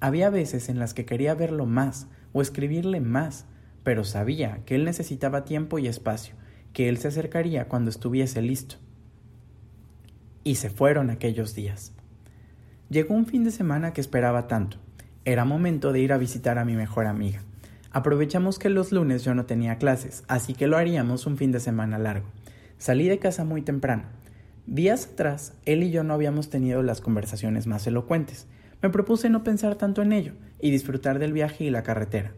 Había 0.00 0.28
veces 0.28 0.68
en 0.68 0.80
las 0.80 0.92
que 0.92 1.04
quería 1.04 1.36
verlo 1.36 1.66
más 1.66 2.08
o 2.32 2.42
escribirle 2.42 3.00
más, 3.00 3.44
pero 3.84 4.02
sabía 4.02 4.58
que 4.66 4.74
él 4.74 4.84
necesitaba 4.84 5.44
tiempo 5.44 5.78
y 5.78 5.86
espacio 5.86 6.39
que 6.72 6.88
él 6.88 6.98
se 6.98 7.08
acercaría 7.08 7.68
cuando 7.68 7.90
estuviese 7.90 8.42
listo. 8.42 8.76
Y 10.44 10.56
se 10.56 10.70
fueron 10.70 11.10
aquellos 11.10 11.54
días. 11.54 11.92
Llegó 12.88 13.14
un 13.14 13.26
fin 13.26 13.44
de 13.44 13.50
semana 13.50 13.92
que 13.92 14.00
esperaba 14.00 14.48
tanto. 14.48 14.78
Era 15.24 15.44
momento 15.44 15.92
de 15.92 16.00
ir 16.00 16.12
a 16.12 16.18
visitar 16.18 16.58
a 16.58 16.64
mi 16.64 16.74
mejor 16.74 17.06
amiga. 17.06 17.42
Aprovechamos 17.92 18.58
que 18.58 18.68
los 18.68 18.92
lunes 18.92 19.24
yo 19.24 19.34
no 19.34 19.46
tenía 19.46 19.76
clases, 19.78 20.24
así 20.28 20.54
que 20.54 20.66
lo 20.66 20.76
haríamos 20.76 21.26
un 21.26 21.36
fin 21.36 21.52
de 21.52 21.60
semana 21.60 21.98
largo. 21.98 22.26
Salí 22.78 23.08
de 23.08 23.18
casa 23.18 23.44
muy 23.44 23.62
temprano. 23.62 24.04
Días 24.66 25.10
atrás, 25.12 25.54
él 25.66 25.82
y 25.82 25.90
yo 25.90 26.04
no 26.04 26.14
habíamos 26.14 26.50
tenido 26.50 26.82
las 26.82 27.00
conversaciones 27.00 27.66
más 27.66 27.86
elocuentes. 27.86 28.46
Me 28.82 28.90
propuse 28.90 29.28
no 29.28 29.44
pensar 29.44 29.74
tanto 29.74 30.02
en 30.02 30.12
ello 30.12 30.32
y 30.60 30.70
disfrutar 30.70 31.18
del 31.18 31.32
viaje 31.32 31.64
y 31.64 31.70
la 31.70 31.82
carretera. 31.82 32.32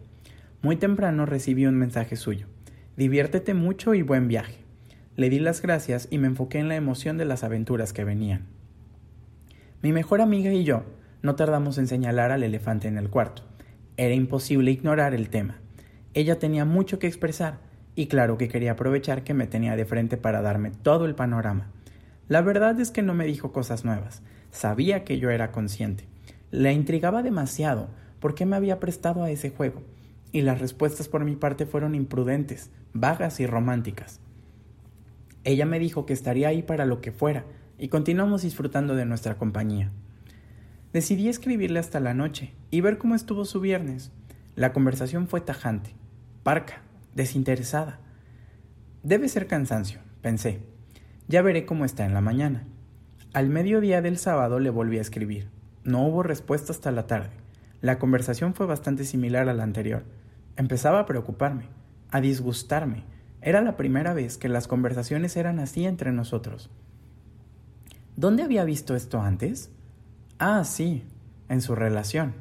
Muy 0.62 0.76
temprano 0.76 1.26
recibí 1.26 1.66
un 1.66 1.76
mensaje 1.76 2.16
suyo. 2.16 2.46
Diviértete 2.96 3.54
mucho 3.54 3.94
y 3.94 4.02
buen 4.02 4.28
viaje. 4.28 4.58
Le 5.16 5.30
di 5.30 5.38
las 5.38 5.62
gracias 5.62 6.08
y 6.10 6.18
me 6.18 6.26
enfoqué 6.26 6.58
en 6.58 6.68
la 6.68 6.76
emoción 6.76 7.16
de 7.16 7.24
las 7.24 7.42
aventuras 7.42 7.94
que 7.94 8.04
venían. 8.04 8.44
Mi 9.80 9.92
mejor 9.92 10.20
amiga 10.20 10.52
y 10.52 10.64
yo 10.64 10.84
no 11.22 11.34
tardamos 11.34 11.78
en 11.78 11.86
señalar 11.86 12.32
al 12.32 12.42
elefante 12.42 12.88
en 12.88 12.98
el 12.98 13.08
cuarto. 13.08 13.44
Era 13.96 14.12
imposible 14.12 14.70
ignorar 14.70 15.14
el 15.14 15.30
tema. 15.30 15.56
Ella 16.12 16.38
tenía 16.38 16.66
mucho 16.66 16.98
que 16.98 17.06
expresar 17.06 17.60
y 17.94 18.08
claro 18.08 18.36
que 18.36 18.48
quería 18.48 18.72
aprovechar 18.72 19.24
que 19.24 19.32
me 19.32 19.46
tenía 19.46 19.74
de 19.74 19.86
frente 19.86 20.18
para 20.18 20.42
darme 20.42 20.70
todo 20.70 21.06
el 21.06 21.14
panorama. 21.14 21.70
La 22.28 22.42
verdad 22.42 22.78
es 22.78 22.90
que 22.90 23.00
no 23.00 23.14
me 23.14 23.24
dijo 23.24 23.52
cosas 23.52 23.86
nuevas. 23.86 24.20
Sabía 24.50 25.02
que 25.04 25.18
yo 25.18 25.30
era 25.30 25.50
consciente. 25.50 26.04
La 26.50 26.72
intrigaba 26.72 27.22
demasiado 27.22 27.88
por 28.20 28.34
qué 28.34 28.44
me 28.44 28.56
había 28.56 28.80
prestado 28.80 29.24
a 29.24 29.30
ese 29.30 29.48
juego 29.48 29.80
y 30.32 30.40
las 30.40 30.60
respuestas 30.60 31.08
por 31.08 31.24
mi 31.24 31.36
parte 31.36 31.66
fueron 31.66 31.94
imprudentes, 31.94 32.70
vagas 32.94 33.38
y 33.38 33.46
románticas. 33.46 34.20
Ella 35.44 35.66
me 35.66 35.78
dijo 35.78 36.06
que 36.06 36.12
estaría 36.12 36.48
ahí 36.48 36.62
para 36.62 36.86
lo 36.86 37.00
que 37.00 37.12
fuera, 37.12 37.44
y 37.78 37.88
continuamos 37.88 38.42
disfrutando 38.42 38.94
de 38.94 39.04
nuestra 39.04 39.36
compañía. 39.36 39.90
Decidí 40.92 41.28
escribirle 41.28 41.78
hasta 41.78 42.00
la 42.00 42.14
noche 42.14 42.54
y 42.70 42.80
ver 42.80 42.98
cómo 42.98 43.14
estuvo 43.14 43.44
su 43.44 43.60
viernes. 43.60 44.12
La 44.54 44.72
conversación 44.72 45.26
fue 45.26 45.40
tajante, 45.40 45.94
parca, 46.42 46.82
desinteresada. 47.14 47.98
Debe 49.02 49.28
ser 49.28 49.46
cansancio, 49.46 50.00
pensé. 50.20 50.60
Ya 51.28 51.42
veré 51.42 51.66
cómo 51.66 51.84
está 51.84 52.04
en 52.04 52.14
la 52.14 52.20
mañana. 52.20 52.64
Al 53.32 53.48
mediodía 53.48 54.02
del 54.02 54.18
sábado 54.18 54.60
le 54.60 54.70
volví 54.70 54.98
a 54.98 55.02
escribir. 55.02 55.48
No 55.84 56.06
hubo 56.06 56.22
respuesta 56.22 56.72
hasta 56.72 56.92
la 56.92 57.06
tarde. 57.06 57.30
La 57.80 57.98
conversación 57.98 58.54
fue 58.54 58.66
bastante 58.66 59.04
similar 59.04 59.48
a 59.48 59.54
la 59.54 59.64
anterior, 59.64 60.04
Empezaba 60.56 61.00
a 61.00 61.06
preocuparme, 61.06 61.68
a 62.10 62.20
disgustarme. 62.20 63.04
Era 63.40 63.62
la 63.62 63.76
primera 63.76 64.12
vez 64.12 64.36
que 64.36 64.48
las 64.48 64.68
conversaciones 64.68 65.36
eran 65.36 65.58
así 65.58 65.86
entre 65.86 66.12
nosotros. 66.12 66.70
¿Dónde 68.16 68.42
había 68.42 68.64
visto 68.64 68.94
esto 68.94 69.20
antes? 69.20 69.70
Ah, 70.38 70.64
sí, 70.64 71.04
en 71.48 71.62
su 71.62 71.74
relación. 71.74 72.34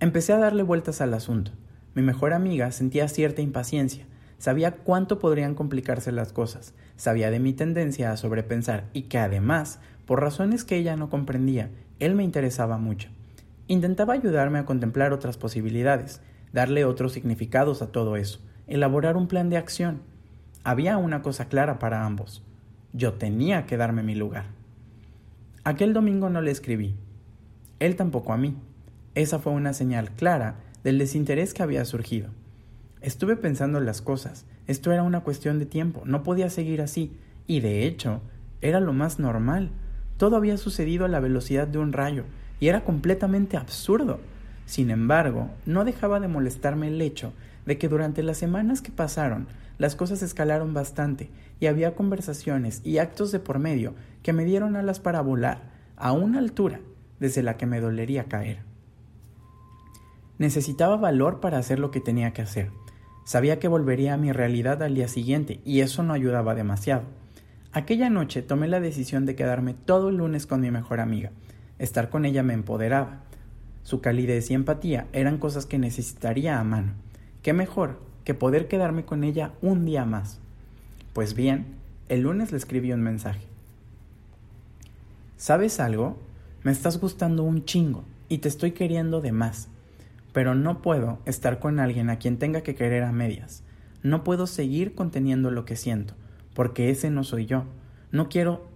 Empecé 0.00 0.32
a 0.32 0.38
darle 0.38 0.62
vueltas 0.62 1.00
al 1.00 1.14
asunto. 1.14 1.52
Mi 1.94 2.02
mejor 2.02 2.32
amiga 2.32 2.70
sentía 2.72 3.08
cierta 3.08 3.42
impaciencia, 3.42 4.06
sabía 4.38 4.76
cuánto 4.76 5.18
podrían 5.18 5.54
complicarse 5.54 6.12
las 6.12 6.32
cosas, 6.32 6.74
sabía 6.96 7.30
de 7.30 7.40
mi 7.40 7.52
tendencia 7.52 8.12
a 8.12 8.16
sobrepensar 8.16 8.84
y 8.92 9.02
que 9.02 9.18
además, 9.18 9.80
por 10.06 10.20
razones 10.20 10.64
que 10.64 10.76
ella 10.76 10.96
no 10.96 11.10
comprendía, 11.10 11.70
él 11.98 12.14
me 12.14 12.24
interesaba 12.24 12.78
mucho. 12.78 13.08
Intentaba 13.66 14.14
ayudarme 14.14 14.58
a 14.58 14.64
contemplar 14.64 15.12
otras 15.12 15.36
posibilidades, 15.36 16.20
darle 16.52 16.84
otros 16.84 17.12
significados 17.12 17.82
a 17.82 17.92
todo 17.92 18.16
eso, 18.16 18.40
elaborar 18.66 19.16
un 19.16 19.28
plan 19.28 19.50
de 19.50 19.56
acción. 19.56 20.02
Había 20.64 20.96
una 20.96 21.22
cosa 21.22 21.48
clara 21.48 21.78
para 21.78 22.04
ambos. 22.04 22.42
Yo 22.92 23.14
tenía 23.14 23.66
que 23.66 23.76
darme 23.76 24.02
mi 24.02 24.14
lugar. 24.14 24.46
Aquel 25.64 25.92
domingo 25.92 26.30
no 26.30 26.40
le 26.40 26.50
escribí. 26.50 26.94
Él 27.78 27.96
tampoco 27.96 28.32
a 28.32 28.36
mí. 28.36 28.56
Esa 29.14 29.38
fue 29.38 29.52
una 29.52 29.72
señal 29.72 30.10
clara 30.10 30.56
del 30.84 30.98
desinterés 30.98 31.54
que 31.54 31.62
había 31.62 31.84
surgido. 31.84 32.30
Estuve 33.00 33.36
pensando 33.36 33.78
en 33.78 33.86
las 33.86 34.02
cosas. 34.02 34.46
Esto 34.66 34.92
era 34.92 35.02
una 35.02 35.20
cuestión 35.20 35.58
de 35.58 35.66
tiempo. 35.66 36.02
No 36.04 36.22
podía 36.22 36.50
seguir 36.50 36.82
así. 36.82 37.12
Y 37.46 37.60
de 37.60 37.86
hecho, 37.86 38.20
era 38.60 38.80
lo 38.80 38.92
más 38.92 39.18
normal. 39.18 39.70
Todo 40.16 40.36
había 40.36 40.56
sucedido 40.56 41.04
a 41.04 41.08
la 41.08 41.20
velocidad 41.20 41.68
de 41.68 41.78
un 41.78 41.92
rayo. 41.92 42.24
Y 42.60 42.68
era 42.68 42.84
completamente 42.84 43.56
absurdo. 43.56 44.20
Sin 44.68 44.90
embargo, 44.90 45.48
no 45.64 45.86
dejaba 45.86 46.20
de 46.20 46.28
molestarme 46.28 46.88
el 46.88 47.00
hecho 47.00 47.32
de 47.64 47.78
que 47.78 47.88
durante 47.88 48.22
las 48.22 48.36
semanas 48.36 48.82
que 48.82 48.92
pasaron 48.92 49.48
las 49.78 49.96
cosas 49.96 50.20
escalaron 50.20 50.74
bastante 50.74 51.30
y 51.58 51.68
había 51.68 51.94
conversaciones 51.94 52.82
y 52.84 52.98
actos 52.98 53.32
de 53.32 53.40
por 53.40 53.58
medio 53.58 53.94
que 54.22 54.34
me 54.34 54.44
dieron 54.44 54.76
alas 54.76 55.00
para 55.00 55.22
volar 55.22 55.62
a 55.96 56.12
una 56.12 56.38
altura 56.38 56.80
desde 57.18 57.42
la 57.42 57.56
que 57.56 57.64
me 57.64 57.80
dolería 57.80 58.24
caer. 58.24 58.58
Necesitaba 60.36 60.98
valor 60.98 61.40
para 61.40 61.56
hacer 61.56 61.78
lo 61.78 61.90
que 61.90 62.02
tenía 62.02 62.34
que 62.34 62.42
hacer. 62.42 62.70
Sabía 63.24 63.58
que 63.58 63.68
volvería 63.68 64.12
a 64.12 64.18
mi 64.18 64.32
realidad 64.32 64.82
al 64.82 64.94
día 64.94 65.08
siguiente 65.08 65.62
y 65.64 65.80
eso 65.80 66.02
no 66.02 66.12
ayudaba 66.12 66.54
demasiado. 66.54 67.04
Aquella 67.72 68.10
noche 68.10 68.42
tomé 68.42 68.68
la 68.68 68.80
decisión 68.80 69.24
de 69.24 69.34
quedarme 69.34 69.72
todo 69.72 70.10
el 70.10 70.18
lunes 70.18 70.46
con 70.46 70.60
mi 70.60 70.70
mejor 70.70 71.00
amiga. 71.00 71.30
Estar 71.78 72.10
con 72.10 72.26
ella 72.26 72.42
me 72.42 72.52
empoderaba. 72.52 73.27
Su 73.88 74.02
calidez 74.02 74.50
y 74.50 74.54
empatía 74.54 75.06
eran 75.14 75.38
cosas 75.38 75.64
que 75.64 75.78
necesitaría 75.78 76.60
a 76.60 76.62
mano. 76.62 76.92
¿Qué 77.40 77.54
mejor 77.54 77.98
que 78.22 78.34
poder 78.34 78.68
quedarme 78.68 79.06
con 79.06 79.24
ella 79.24 79.52
un 79.62 79.86
día 79.86 80.04
más? 80.04 80.40
Pues 81.14 81.32
bien, 81.32 81.64
el 82.10 82.20
lunes 82.20 82.52
le 82.52 82.58
escribí 82.58 82.92
un 82.92 83.00
mensaje. 83.00 83.46
¿Sabes 85.38 85.80
algo? 85.80 86.18
Me 86.64 86.70
estás 86.70 87.00
gustando 87.00 87.44
un 87.44 87.64
chingo 87.64 88.04
y 88.28 88.36
te 88.36 88.48
estoy 88.48 88.72
queriendo 88.72 89.22
de 89.22 89.32
más. 89.32 89.68
Pero 90.34 90.54
no 90.54 90.82
puedo 90.82 91.20
estar 91.24 91.58
con 91.58 91.80
alguien 91.80 92.10
a 92.10 92.18
quien 92.18 92.36
tenga 92.36 92.60
que 92.60 92.74
querer 92.74 93.04
a 93.04 93.12
medias. 93.12 93.62
No 94.02 94.22
puedo 94.22 94.46
seguir 94.46 94.94
conteniendo 94.94 95.50
lo 95.50 95.64
que 95.64 95.76
siento, 95.76 96.12
porque 96.52 96.90
ese 96.90 97.08
no 97.08 97.24
soy 97.24 97.46
yo. 97.46 97.64
No 98.12 98.28
quiero, 98.28 98.68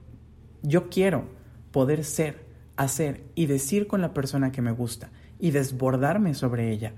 yo 0.63 0.89
quiero 0.89 1.27
poder 1.71 2.03
ser 2.03 2.51
hacer 2.83 3.25
y 3.35 3.47
decir 3.47 3.87
con 3.87 4.01
la 4.01 4.15
persona 4.15 4.53
que 4.53 4.63
me 4.63 4.73
gusta 4.73 5.11
y 5.39 5.51
desbordarme 5.51 6.35
sobre 6.35 6.71
ella. 6.71 6.95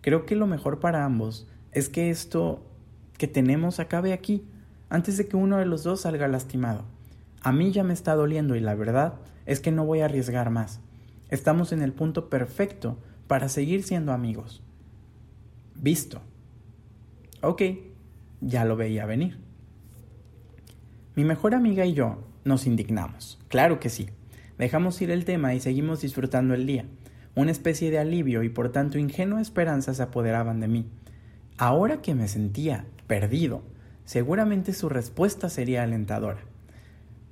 Creo 0.00 0.24
que 0.24 0.36
lo 0.36 0.46
mejor 0.46 0.80
para 0.80 1.04
ambos 1.04 1.46
es 1.72 1.88
que 1.88 2.10
esto 2.10 2.62
que 3.16 3.26
tenemos 3.26 3.80
acabe 3.80 4.12
aquí, 4.12 4.44
antes 4.88 5.16
de 5.16 5.28
que 5.28 5.36
uno 5.36 5.58
de 5.58 5.66
los 5.66 5.82
dos 5.82 6.02
salga 6.02 6.28
lastimado. 6.28 6.84
A 7.42 7.52
mí 7.52 7.72
ya 7.72 7.84
me 7.84 7.92
está 7.92 8.14
doliendo 8.14 8.56
y 8.56 8.60
la 8.60 8.74
verdad 8.74 9.14
es 9.46 9.60
que 9.60 9.72
no 9.72 9.84
voy 9.84 10.00
a 10.00 10.06
arriesgar 10.06 10.50
más. 10.50 10.80
Estamos 11.28 11.72
en 11.72 11.82
el 11.82 11.92
punto 11.92 12.30
perfecto 12.30 12.98
para 13.26 13.48
seguir 13.48 13.82
siendo 13.82 14.12
amigos. 14.12 14.62
Visto. 15.74 16.20
Ok, 17.42 17.62
ya 18.40 18.64
lo 18.64 18.76
veía 18.76 19.06
venir. 19.06 19.38
Mi 21.14 21.24
mejor 21.24 21.54
amiga 21.54 21.84
y 21.84 21.94
yo 21.94 22.24
nos 22.44 22.66
indignamos. 22.66 23.38
Claro 23.48 23.80
que 23.80 23.90
sí. 23.90 24.08
Dejamos 24.58 25.00
ir 25.00 25.10
el 25.10 25.24
tema 25.24 25.54
y 25.54 25.60
seguimos 25.60 26.02
disfrutando 26.02 26.54
el 26.54 26.66
día. 26.66 26.84
Una 27.36 27.52
especie 27.52 27.90
de 27.90 27.98
alivio 27.98 28.42
y 28.42 28.48
por 28.48 28.72
tanto 28.72 28.98
ingenua 28.98 29.40
esperanza 29.40 29.94
se 29.94 30.02
apoderaban 30.02 30.58
de 30.58 30.66
mí. 30.66 30.86
Ahora 31.56 32.02
que 32.02 32.14
me 32.14 32.26
sentía 32.26 32.84
perdido, 33.06 33.62
seguramente 34.04 34.72
su 34.72 34.88
respuesta 34.88 35.48
sería 35.48 35.84
alentadora. 35.84 36.40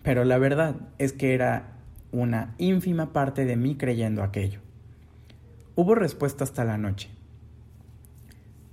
Pero 0.04 0.24
la 0.24 0.38
verdad 0.38 0.76
es 0.98 1.12
que 1.12 1.34
era 1.34 1.72
una 2.12 2.54
ínfima 2.58 3.12
parte 3.12 3.44
de 3.44 3.56
mí 3.56 3.76
creyendo 3.76 4.22
aquello. 4.22 4.60
Hubo 5.74 5.96
respuesta 5.96 6.44
hasta 6.44 6.64
la 6.64 6.78
noche. 6.78 7.10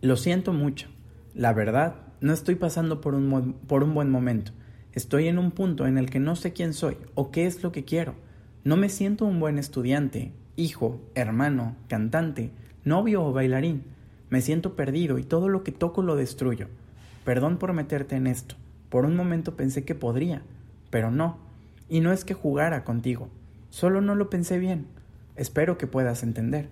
Lo 0.02 0.16
siento 0.16 0.54
mucho. 0.54 0.90
La 1.34 1.54
verdad, 1.54 1.96
no 2.22 2.34
estoy 2.34 2.56
pasando 2.56 3.02
por 3.02 3.16
un, 3.16 3.54
por 3.68 3.84
un 3.84 3.96
buen 3.96 4.12
momento. 4.12 4.52
Estoy 4.94 5.28
en 5.28 5.40
un 5.40 5.50
punto 5.50 5.88
en 5.88 5.98
el 5.98 6.12
que 6.12 6.20
no 6.20 6.36
sé 6.36 6.54
quién 6.54 6.74
soy 6.74 6.98
o 7.16 7.32
qué 7.32 7.48
es 7.48 7.64
lo 7.64 7.72
que 7.72 7.84
quiero. 7.84 8.14
No 8.64 8.78
me 8.78 8.88
siento 8.88 9.26
un 9.26 9.42
buen 9.42 9.60
estudiante, 9.60 10.32
hijo, 10.56 11.02
hermano, 11.16 11.76
cantante, 11.90 12.52
novio 12.86 13.22
o 13.22 13.34
bailarín. 13.34 13.84
Me 14.30 14.40
siento 14.40 14.78
perdido 14.78 15.20
y 15.20 15.24
todo 15.24 15.50
lo 15.50 15.64
que 15.64 15.74
toco 15.74 16.02
lo 16.02 16.16
destruyo. 16.16 16.68
Perdón 17.26 17.58
por 17.58 17.74
meterte 17.74 18.16
en 18.16 18.26
esto. 18.26 18.56
Por 18.90 19.06
un 19.06 19.18
momento 19.18 19.58
pensé 19.58 19.84
que 19.84 19.96
podría, 19.96 20.44
pero 20.90 21.12
no. 21.12 21.38
Y 21.90 22.00
no 22.00 22.14
es 22.14 22.24
que 22.24 22.34
jugara 22.34 22.86
contigo. 22.86 23.28
Solo 23.70 24.00
no 24.00 24.16
lo 24.16 24.30
pensé 24.30 24.60
bien. 24.60 24.88
Espero 25.36 25.78
que 25.78 25.88
puedas 25.88 26.24
entender. 26.24 26.70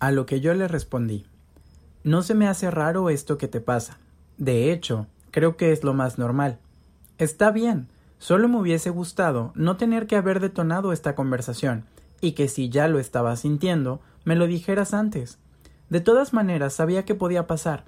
A 0.00 0.10
lo 0.10 0.26
que 0.26 0.40
yo 0.40 0.52
le 0.54 0.66
respondí. 0.66 1.26
No 2.02 2.22
se 2.22 2.34
me 2.34 2.48
hace 2.48 2.72
raro 2.72 3.08
esto 3.08 3.38
que 3.38 3.46
te 3.46 3.60
pasa. 3.60 3.98
De 4.36 4.72
hecho, 4.72 5.06
creo 5.30 5.56
que 5.56 5.70
es 5.70 5.84
lo 5.84 5.94
más 5.94 6.18
normal. 6.18 6.58
Está 7.18 7.52
bien, 7.52 7.86
Solo 8.20 8.48
me 8.48 8.58
hubiese 8.58 8.90
gustado 8.90 9.50
no 9.54 9.78
tener 9.78 10.06
que 10.06 10.14
haber 10.14 10.40
detonado 10.40 10.92
esta 10.92 11.14
conversación, 11.14 11.86
y 12.20 12.32
que 12.32 12.48
si 12.48 12.68
ya 12.68 12.86
lo 12.86 12.98
estaba 12.98 13.34
sintiendo, 13.34 14.02
me 14.24 14.36
lo 14.36 14.46
dijeras 14.46 14.92
antes. 14.92 15.38
De 15.88 16.02
todas 16.02 16.34
maneras, 16.34 16.74
sabía 16.74 17.06
que 17.06 17.14
podía 17.14 17.46
pasar. 17.46 17.84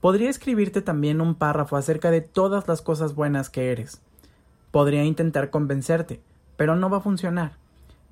Podría 0.00 0.30
escribirte 0.30 0.80
también 0.80 1.20
un 1.20 1.34
párrafo 1.34 1.76
acerca 1.76 2.10
de 2.10 2.22
todas 2.22 2.66
las 2.66 2.80
cosas 2.80 3.14
buenas 3.14 3.50
que 3.50 3.70
eres. 3.70 4.00
Podría 4.70 5.04
intentar 5.04 5.50
convencerte, 5.50 6.22
pero 6.56 6.74
no 6.74 6.88
va 6.88 6.96
a 6.96 7.02
funcionar. 7.02 7.52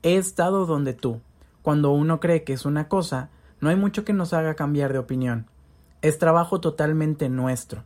He 0.02 0.16
estado 0.16 0.66
donde 0.66 0.92
tú. 0.92 1.23
Cuando 1.62 1.92
uno 1.92 2.21
cree 2.21 2.44
que 2.44 2.52
es 2.52 2.66
una 2.66 2.88
cosa, 2.88 3.30
no 3.61 3.71
hay 3.71 3.76
mucho 3.76 4.04
que 4.04 4.12
nos 4.12 4.35
haga 4.35 4.52
cambiar 4.52 4.92
de 4.92 4.99
opinión. 4.99 5.47
Es 6.02 6.18
trabajo 6.18 6.61
totalmente 6.61 7.30
nuestro. 7.30 7.85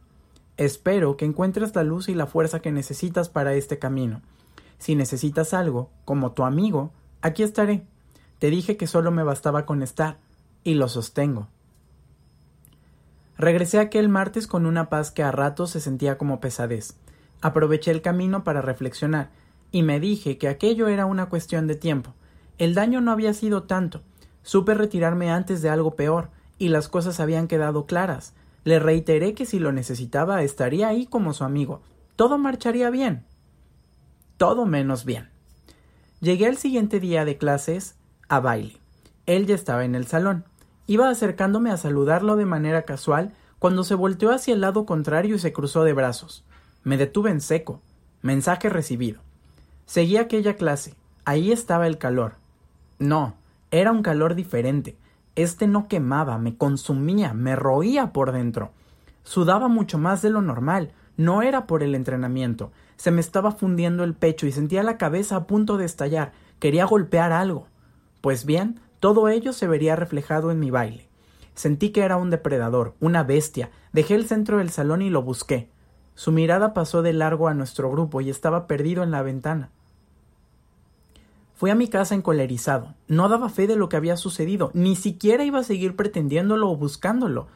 Espero 0.59 1.17
que 1.17 1.25
encuentres 1.25 1.75
la 1.77 1.85
luz 1.85 2.09
y 2.09 2.15
la 2.15 2.27
fuerza 2.27 2.59
que 2.59 2.73
necesitas 2.73 3.29
para 3.29 3.55
este 3.55 3.79
camino. 3.79 4.23
Si 4.79 4.97
necesitas 4.97 5.55
algo, 5.55 5.89
como 6.05 6.33
tu 6.33 6.43
amigo, 6.43 6.91
aquí 7.23 7.45
estaré. 7.45 7.87
Te 8.41 8.51
dije 8.51 8.77
que 8.77 8.89
solo 8.89 9.13
me 9.13 9.23
bastaba 9.23 9.65
con 9.65 9.83
estar, 9.83 10.19
y 10.65 10.75
lo 10.75 10.89
sostengo. 10.89 11.47
Regresé 13.37 13.79
aquel 13.79 14.09
martes 14.09 14.49
con 14.49 14.67
una 14.67 14.89
paz 14.89 15.13
que 15.13 15.23
a 15.23 15.31
ratos 15.31 15.71
se 15.71 15.81
sentía 15.81 16.19
como 16.19 16.41
pesadez. 16.41 16.97
Aproveché 17.41 17.93
el 17.93 18.03
camino 18.03 18.43
para 18.43 18.61
reflexionar, 18.61 19.31
y 19.71 19.85
me 19.85 20.01
dije 20.01 20.39
que 20.39 20.49
aquello 20.49 20.89
era 20.89 21.07
una 21.07 21.29
cuestión 21.29 21.69
de 21.69 21.77
tiempo. 21.77 22.15
El 22.59 22.75
daño 22.75 23.01
no 23.01 23.13
había 23.13 23.33
sido 23.33 23.63
tanto. 23.63 24.03
Supe 24.43 24.75
retirarme 24.75 25.31
antes 25.31 25.63
de 25.63 25.71
algo 25.71 25.95
peor, 25.95 26.31
y 26.59 26.71
las 26.71 26.89
cosas 26.89 27.21
habían 27.21 27.47
quedado 27.47 27.87
claras. 27.87 28.35
Le 28.65 28.79
reiteré 28.79 29.35
que 29.35 29.47
si 29.47 29.59
lo 29.59 29.73
necesitaba 29.73 30.43
estaría 30.43 30.89
ahí 30.89 31.07
como 31.07 31.33
su 31.33 31.45
amigo. 31.45 31.83
Todo 32.17 32.39
marcharía 32.39 32.91
bien. 32.91 33.25
Todo 34.37 34.67
menos 34.67 35.05
bien. 35.05 35.31
Llegué 36.21 36.47
al 36.47 36.57
siguiente 36.57 37.01
día 37.01 37.25
de 37.25 37.39
clases 37.39 37.97
a 38.29 38.41
baile. 38.41 38.79
Él 39.27 39.47
ya 39.47 39.55
estaba 39.55 39.85
en 39.85 39.95
el 39.95 40.07
salón. 40.07 40.45
Iba 40.87 41.11
acercándome 41.11 41.71
a 41.71 41.77
saludarlo 41.77 42.37
de 42.37 42.47
manera 42.47 42.83
casual 42.83 43.33
cuando 43.59 43.85
se 43.85 43.95
volteó 43.95 44.33
hacia 44.33 44.55
el 44.55 44.61
lado 44.61 44.87
contrario 44.87 45.37
y 45.37 45.39
se 45.39 45.53
cruzó 45.53 45.85
de 45.85 45.93
brazos. 45.93 46.45
Me 46.83 46.97
detuve 46.97 47.31
en 47.31 47.41
seco. 47.41 47.81
Mensaje 48.23 48.69
recibido. 48.69 49.21
Seguí 49.87 50.17
aquella 50.17 50.57
clase. 50.57 50.95
Ahí 51.25 51.53
estaba 51.53 51.87
el 51.87 51.99
calor. 51.99 52.35
No, 52.99 53.35
era 53.71 53.93
un 53.93 54.03
calor 54.03 54.35
diferente. 54.35 54.97
Este 55.39 55.69
no 55.69 55.87
quemaba, 55.87 56.37
me 56.37 56.57
consumía, 56.57 57.33
me 57.33 57.55
roía 57.55 58.13
por 58.13 58.33
dentro. 58.33 58.73
Sudaba 59.23 59.69
mucho 59.69 59.97
más 59.97 60.21
de 60.21 60.31
lo 60.31 60.43
normal. 60.43 60.91
No 61.17 61.43
era 61.43 61.69
por 61.69 61.85
el 61.85 61.95
entrenamiento. 61.95 62.73
Se 62.97 63.13
me 63.13 63.21
estaba 63.21 63.53
fundiendo 63.53 64.03
el 64.03 64.15
pecho 64.15 64.49
y 64.49 64.53
sentía 64.53 64.83
la 64.83 64.99
cabeza 64.99 65.37
a 65.37 65.47
punto 65.47 65.77
de 65.77 65.85
estallar. 65.85 66.33
Quería 66.59 66.87
golpear 66.87 67.31
algo. 67.31 67.69
Pues 68.21 68.47
bien, 68.47 68.81
todo 68.99 69.29
ello 69.29 69.53
se 69.53 69.69
vería 69.69 69.95
reflejado 69.95 70.51
en 70.51 70.59
mi 70.59 70.73
baile. 70.73 71.09
Sentí 71.55 71.91
que 71.91 72.03
era 72.03 72.17
un 72.17 72.31
depredador, 72.31 72.97
una 72.99 73.23
bestia. 73.23 73.71
Dejé 73.93 74.17
el 74.17 74.27
centro 74.27 74.59
del 74.59 74.71
salón 74.71 75.03
y 75.03 75.09
lo 75.09 75.23
busqué. 75.23 75.71
Su 76.17 76.33
mirada 76.33 76.75
pasó 76.75 77.01
de 77.03 77.13
largo 77.13 77.47
a 77.47 77.55
nuestro 77.55 77.93
grupo 77.93 78.21
y 78.21 78.29
estaba 78.29 78.67
perdido 78.67 79.05
en 79.05 79.13
la 79.13 79.23
ventana. 79.23 79.71
Fui 81.59 81.71
a 81.71 81.75
mi 81.75 81.89
casa 81.89 82.15
encolerizado. 82.15 82.95
No 83.09 83.29
daba 83.29 83.49
fe 83.49 83.67
de 83.67 83.75
lo 83.75 83.89
que 83.89 83.97
había 83.97 84.17
sucedido, 84.17 84.71
ni 84.75 84.95
siquiera 84.95 85.43
iba 85.43 85.59
a 85.59 85.65
seguir 85.65 85.97
pretendiéndolo 85.97 86.71
o 86.71 86.77
buscándolo. 86.77 87.49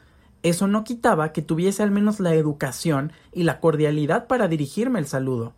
Eso 0.43 0.67
no 0.67 0.83
quitaba 0.83 1.31
que 1.31 1.41
tuviese 1.41 1.85
al 1.85 1.93
menos 1.93 2.19
la 2.19 2.35
educación 2.35 3.13
y 3.33 3.45
la 3.45 3.61
cordialidad 3.61 4.27
para 4.27 4.49
dirigirme 4.49 4.99
el 4.99 5.07
saludo. 5.07 5.53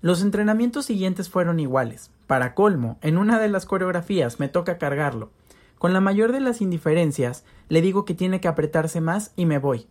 Los 0.00 0.22
entrenamientos 0.22 0.86
siguientes 0.86 1.28
fueron 1.28 1.60
iguales. 1.60 2.10
Para 2.26 2.56
colmo, 2.56 2.98
en 3.00 3.16
una 3.16 3.38
de 3.38 3.48
las 3.48 3.64
coreografías 3.64 4.40
me 4.40 4.48
toca 4.48 4.76
cargarlo. 4.76 5.30
Con 5.78 5.92
la 5.92 6.00
mayor 6.00 6.32
de 6.32 6.40
las 6.40 6.60
indiferencias, 6.60 7.44
le 7.68 7.80
digo 7.80 8.04
que 8.04 8.14
tiene 8.14 8.40
que 8.40 8.48
apretarse 8.48 9.00
más 9.00 9.32
y 9.36 9.46
me 9.46 9.58
voy. 9.58 9.86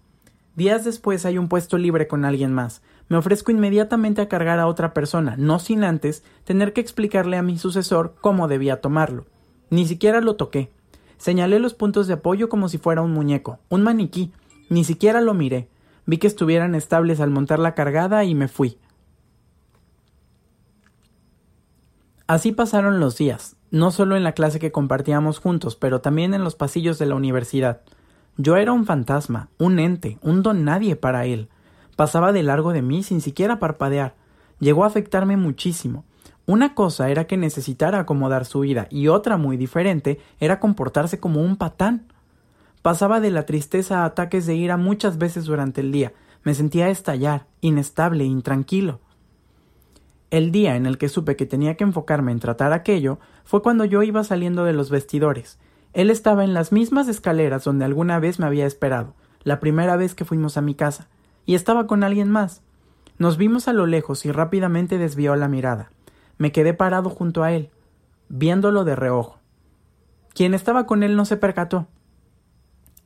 Días 0.58 0.84
después 0.84 1.26
hay 1.26 1.38
un 1.38 1.48
puesto 1.48 1.78
libre 1.78 2.10
con 2.10 2.26
alguien 2.26 2.52
más. 2.52 2.82
Me 3.08 3.18
ofrezco 3.18 3.52
inmediatamente 3.52 4.22
a 4.22 4.28
cargar 4.28 4.60
a 4.60 4.68
otra 4.68 4.94
persona, 4.94 5.36
no 5.38 5.60
sin 5.60 5.84
antes 5.84 6.24
tener 6.44 6.74
que 6.74 6.82
explicarle 6.82 7.38
a 7.38 7.44
mi 7.44 7.58
sucesor 7.58 8.16
cómo 8.20 8.48
debía 8.48 8.82
tomarlo. 8.82 9.26
Ni 9.70 9.86
siquiera 9.86 10.22
lo 10.22 10.36
toqué. 10.36 10.72
Señalé 11.18 11.60
los 11.60 11.74
puntos 11.74 12.08
de 12.08 12.14
apoyo 12.14 12.50
como 12.50 12.68
si 12.68 12.78
fuera 12.78 13.02
un 13.02 13.14
muñeco, 13.14 13.60
un 13.70 13.84
maniquí. 13.84 14.32
Ni 14.70 14.84
siquiera 14.84 15.22
lo 15.22 15.34
miré. 15.34 15.70
Vi 16.06 16.18
que 16.18 16.28
estuvieran 16.28 16.76
estables 16.76 17.20
al 17.20 17.32
montar 17.32 17.60
la 17.60 17.74
cargada 17.74 18.24
y 18.24 18.36
me 18.36 18.48
fui. 18.48 18.78
Así 22.28 22.52
pasaron 22.52 23.00
los 23.00 23.18
días, 23.18 23.56
no 23.70 23.92
solo 23.92 24.16
en 24.16 24.24
la 24.24 24.32
clase 24.32 24.60
que 24.60 24.72
compartíamos 24.72 25.38
juntos, 25.38 25.76
pero 25.76 26.02
también 26.02 26.34
en 26.34 26.44
los 26.44 26.56
pasillos 26.56 26.98
de 26.98 27.06
la 27.06 27.16
universidad. 27.16 27.82
Yo 28.38 28.58
era 28.58 28.72
un 28.72 28.86
fantasma, 28.86 29.50
un 29.60 29.78
ente, 29.78 30.18
un 30.22 30.42
don 30.42 30.64
nadie 30.66 30.96
para 30.96 31.26
él. 31.26 31.50
Pasaba 31.96 32.34
de 32.34 32.44
largo 32.44 32.74
de 32.74 32.82
mí 32.82 33.04
sin 33.04 33.22
siquiera 33.22 33.60
parpadear. 33.60 34.16
Llegó 34.60 34.84
a 34.84 34.88
afectarme 34.88 35.38
muchísimo. 35.38 36.04
Una 36.46 36.76
cosa 36.76 37.10
era 37.10 37.26
que 37.26 37.38
necesitara 37.38 38.00
acomodar 38.00 38.46
su 38.46 38.60
vida 38.60 38.88
y 38.90 39.08
otra 39.08 39.38
muy 39.38 39.58
diferente 39.58 40.20
era 40.40 40.60
comportarse 40.60 41.20
como 41.20 41.42
un 41.42 41.56
patán. 41.56 42.08
Pasaba 42.82 43.20
de 43.20 43.32
la 43.32 43.46
tristeza 43.46 44.02
a 44.02 44.06
ataques 44.06 44.46
de 44.46 44.56
ira 44.56 44.78
muchas 44.78 45.18
veces 45.18 45.46
durante 45.46 45.82
el 45.82 45.92
día. 45.92 46.14
Me 46.44 46.54
sentía 46.54 46.90
estallar, 46.90 47.48
inestable, 47.62 48.26
intranquilo. 48.26 49.00
El 50.30 50.52
día 50.52 50.76
en 50.76 50.86
el 50.86 50.98
que 50.98 51.10
supe 51.10 51.36
que 51.36 51.46
tenía 51.46 51.76
que 51.76 51.86
enfocarme 51.86 52.32
en 52.32 52.40
tratar 52.40 52.74
aquello 52.74 53.20
fue 53.44 53.62
cuando 53.62 53.86
yo 53.86 54.04
iba 54.04 54.24
saliendo 54.24 54.66
de 54.66 54.74
los 54.74 54.90
vestidores. 54.90 55.58
Él 55.94 56.10
estaba 56.10 56.44
en 56.44 56.54
las 56.54 56.72
mismas 56.72 57.08
escaleras 57.08 57.64
donde 57.64 57.86
alguna 57.86 58.20
vez 58.20 58.38
me 58.38 58.46
había 58.46 58.66
esperado, 58.66 59.14
la 59.44 59.60
primera 59.60 59.96
vez 59.96 60.14
que 60.14 60.26
fuimos 60.26 60.58
a 60.58 60.62
mi 60.62 60.76
casa 60.76 61.08
y 61.46 61.56
estaba 61.56 61.88
con 61.88 62.04
alguien 62.04 62.30
más. 62.30 62.62
Nos 63.18 63.38
vimos 63.38 63.68
a 63.68 63.74
lo 63.74 63.86
lejos 63.86 64.26
y 64.26 64.32
rápidamente 64.32 64.98
desvió 64.98 65.36
la 65.36 65.48
mirada. 65.48 65.92
Me 66.38 66.52
quedé 66.52 66.74
parado 66.74 67.10
junto 67.10 67.44
a 67.44 67.54
él, 67.54 67.70
viéndolo 68.28 68.84
de 68.84 68.96
reojo. 68.96 69.40
Quien 70.34 70.54
estaba 70.54 70.86
con 70.86 71.04
él 71.04 71.16
no 71.16 71.26
se 71.26 71.38
percató. 71.38 71.88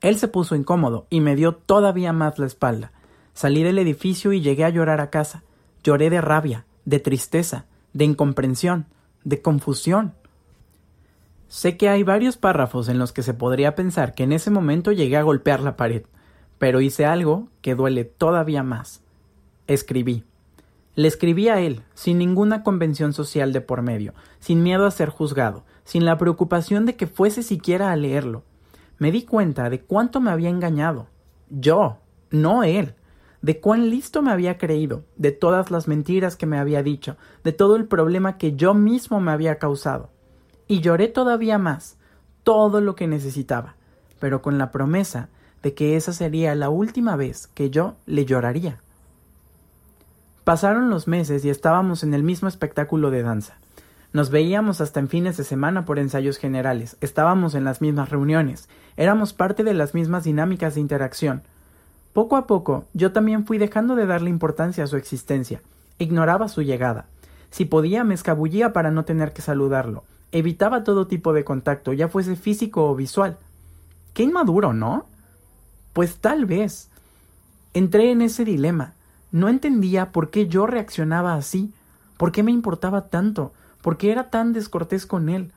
Él 0.02 0.18
se 0.18 0.28
puso 0.28 0.56
incómodo 0.56 1.06
y 1.10 1.22
me 1.22 1.36
dio 1.36 1.54
todavía 1.54 2.14
más 2.14 2.40
la 2.40 2.48
espalda. 2.48 2.92
Salí 3.34 3.64
del 3.64 3.78
edificio 3.78 4.34
y 4.34 4.42
llegué 4.42 4.66
a 4.66 4.70
llorar 4.70 5.02
a 5.02 5.10
casa. 5.10 5.44
Lloré 5.84 6.10
de 6.10 6.22
rabia, 6.22 6.66
de 6.86 7.00
tristeza, 7.00 7.66
de 7.94 8.06
incomprensión, 8.06 8.88
de 9.24 9.42
confusión. 9.42 10.14
Sé 11.48 11.78
que 11.78 11.90
hay 11.90 12.04
varios 12.04 12.38
párrafos 12.38 12.90
en 12.90 13.00
los 13.00 13.12
que 13.12 13.24
se 13.24 13.34
podría 13.34 13.76
pensar 13.76 14.14
que 14.14 14.24
en 14.24 14.34
ese 14.34 14.52
momento 14.52 14.92
llegué 14.92 15.18
a 15.18 15.24
golpear 15.24 15.62
la 15.62 15.76
pared, 15.78 16.04
pero 16.60 16.82
hice 16.82 17.06
algo 17.06 17.48
que 17.62 17.74
duele 17.74 18.04
todavía 18.04 18.62
más. 18.62 19.02
Escribí. 19.66 20.26
Le 20.96 21.08
escribí 21.08 21.48
a 21.48 21.62
él, 21.62 21.82
sin 21.94 22.18
ninguna 22.18 22.62
convención 22.62 23.14
social 23.14 23.54
de 23.54 23.62
por 23.62 23.82
medio, 23.82 24.14
sin 24.40 24.62
miedo 24.62 24.86
a 24.86 24.92
ser 24.92 25.10
juzgado, 25.10 25.64
sin 25.86 26.06
la 26.06 26.18
preocupación 26.18 26.86
de 26.86 26.96
que 26.98 27.08
fuese 27.08 27.42
siquiera 27.42 27.92
a 27.92 27.96
leerlo. 27.96 28.44
Me 28.98 29.12
di 29.12 29.24
cuenta 29.24 29.70
de 29.70 29.80
cuánto 29.80 30.20
me 30.20 30.30
había 30.30 30.50
engañado. 30.50 31.08
Yo, 31.50 32.00
no 32.30 32.64
él. 32.64 32.96
De 33.42 33.62
cuán 33.62 33.90
listo 33.90 34.22
me 34.22 34.32
había 34.32 34.58
creído, 34.58 35.06
de 35.16 35.32
todas 35.32 35.72
las 35.72 35.88
mentiras 35.88 36.36
que 36.36 36.46
me 36.46 36.60
había 36.60 36.84
dicho, 36.84 37.16
de 37.46 37.54
todo 37.54 37.78
el 37.78 37.86
problema 37.86 38.38
que 38.38 38.58
yo 38.58 38.74
mismo 38.74 39.22
me 39.22 39.32
había 39.32 39.56
causado. 39.56 40.10
Y 40.68 40.82
lloré 40.82 41.08
todavía 41.08 41.58
más, 41.58 41.98
todo 42.44 42.82
lo 42.82 42.96
que 42.96 43.08
necesitaba, 43.08 43.76
pero 44.20 44.42
con 44.42 44.58
la 44.58 44.72
promesa 44.72 45.30
de 45.64 45.74
que 45.74 45.96
esa 45.96 46.14
sería 46.14 46.56
la 46.56 46.70
última 46.70 47.16
vez 47.16 47.48
que 47.48 47.70
yo 47.70 47.96
le 48.06 48.26
lloraría. 48.26 48.80
Pasaron 50.44 50.90
los 50.90 51.08
meses 51.08 51.46
y 51.46 51.50
estábamos 51.50 52.04
en 52.04 52.14
el 52.14 52.24
mismo 52.24 52.48
espectáculo 52.48 53.12
de 53.12 53.22
danza. 53.22 53.56
Nos 54.12 54.32
veíamos 54.32 54.82
hasta 54.82 55.00
en 55.00 55.08
fines 55.08 55.38
de 55.38 55.44
semana 55.44 55.86
por 55.86 56.00
ensayos 56.00 56.38
generales, 56.38 56.98
estábamos 57.00 57.54
en 57.54 57.64
las 57.64 57.80
mismas 57.80 58.10
reuniones, 58.10 58.68
éramos 58.98 59.34
parte 59.34 59.64
de 59.64 59.76
las 59.76 59.94
mismas 59.94 60.24
dinámicas 60.24 60.74
de 60.74 60.82
interacción. 60.82 61.44
Poco 62.14 62.36
a 62.36 62.48
poco 62.48 62.86
yo 62.94 63.12
también 63.12 63.46
fui 63.46 63.60
dejando 63.60 63.96
de 63.96 64.08
darle 64.08 64.32
importancia 64.32 64.84
a 64.84 64.88
su 64.88 64.98
existencia, 64.98 65.62
ignoraba 66.00 66.48
su 66.48 66.64
llegada. 66.64 67.06
Si 67.52 67.66
podía 67.66 68.04
me 68.04 68.16
escabullía 68.16 68.74
para 68.74 68.90
no 68.90 69.06
tener 69.06 69.32
que 69.32 69.44
saludarlo, 69.44 70.04
evitaba 70.32 70.84
todo 70.84 71.06
tipo 71.06 71.34
de 71.34 71.44
contacto, 71.44 71.94
ya 71.94 72.08
fuese 72.08 72.36
físico 72.36 72.90
o 72.90 72.96
visual. 72.96 73.38
Qué 74.16 74.24
inmaduro, 74.24 74.74
¿no? 74.74 75.06
Pues 76.00 76.16
tal 76.16 76.46
vez. 76.46 76.88
Entré 77.74 78.12
en 78.12 78.22
ese 78.22 78.46
dilema. 78.46 78.94
No 79.34 79.50
entendía 79.50 80.14
por 80.14 80.30
qué 80.30 80.48
yo 80.48 80.66
reaccionaba 80.66 81.34
así, 81.34 81.74
por 82.16 82.32
qué 82.32 82.42
me 82.42 82.54
importaba 82.54 83.10
tanto, 83.10 83.52
por 83.82 83.98
qué 83.98 84.14
era 84.14 84.30
tan 84.30 84.54
descortés 84.54 85.06
con 85.06 85.28
él. 85.28 85.52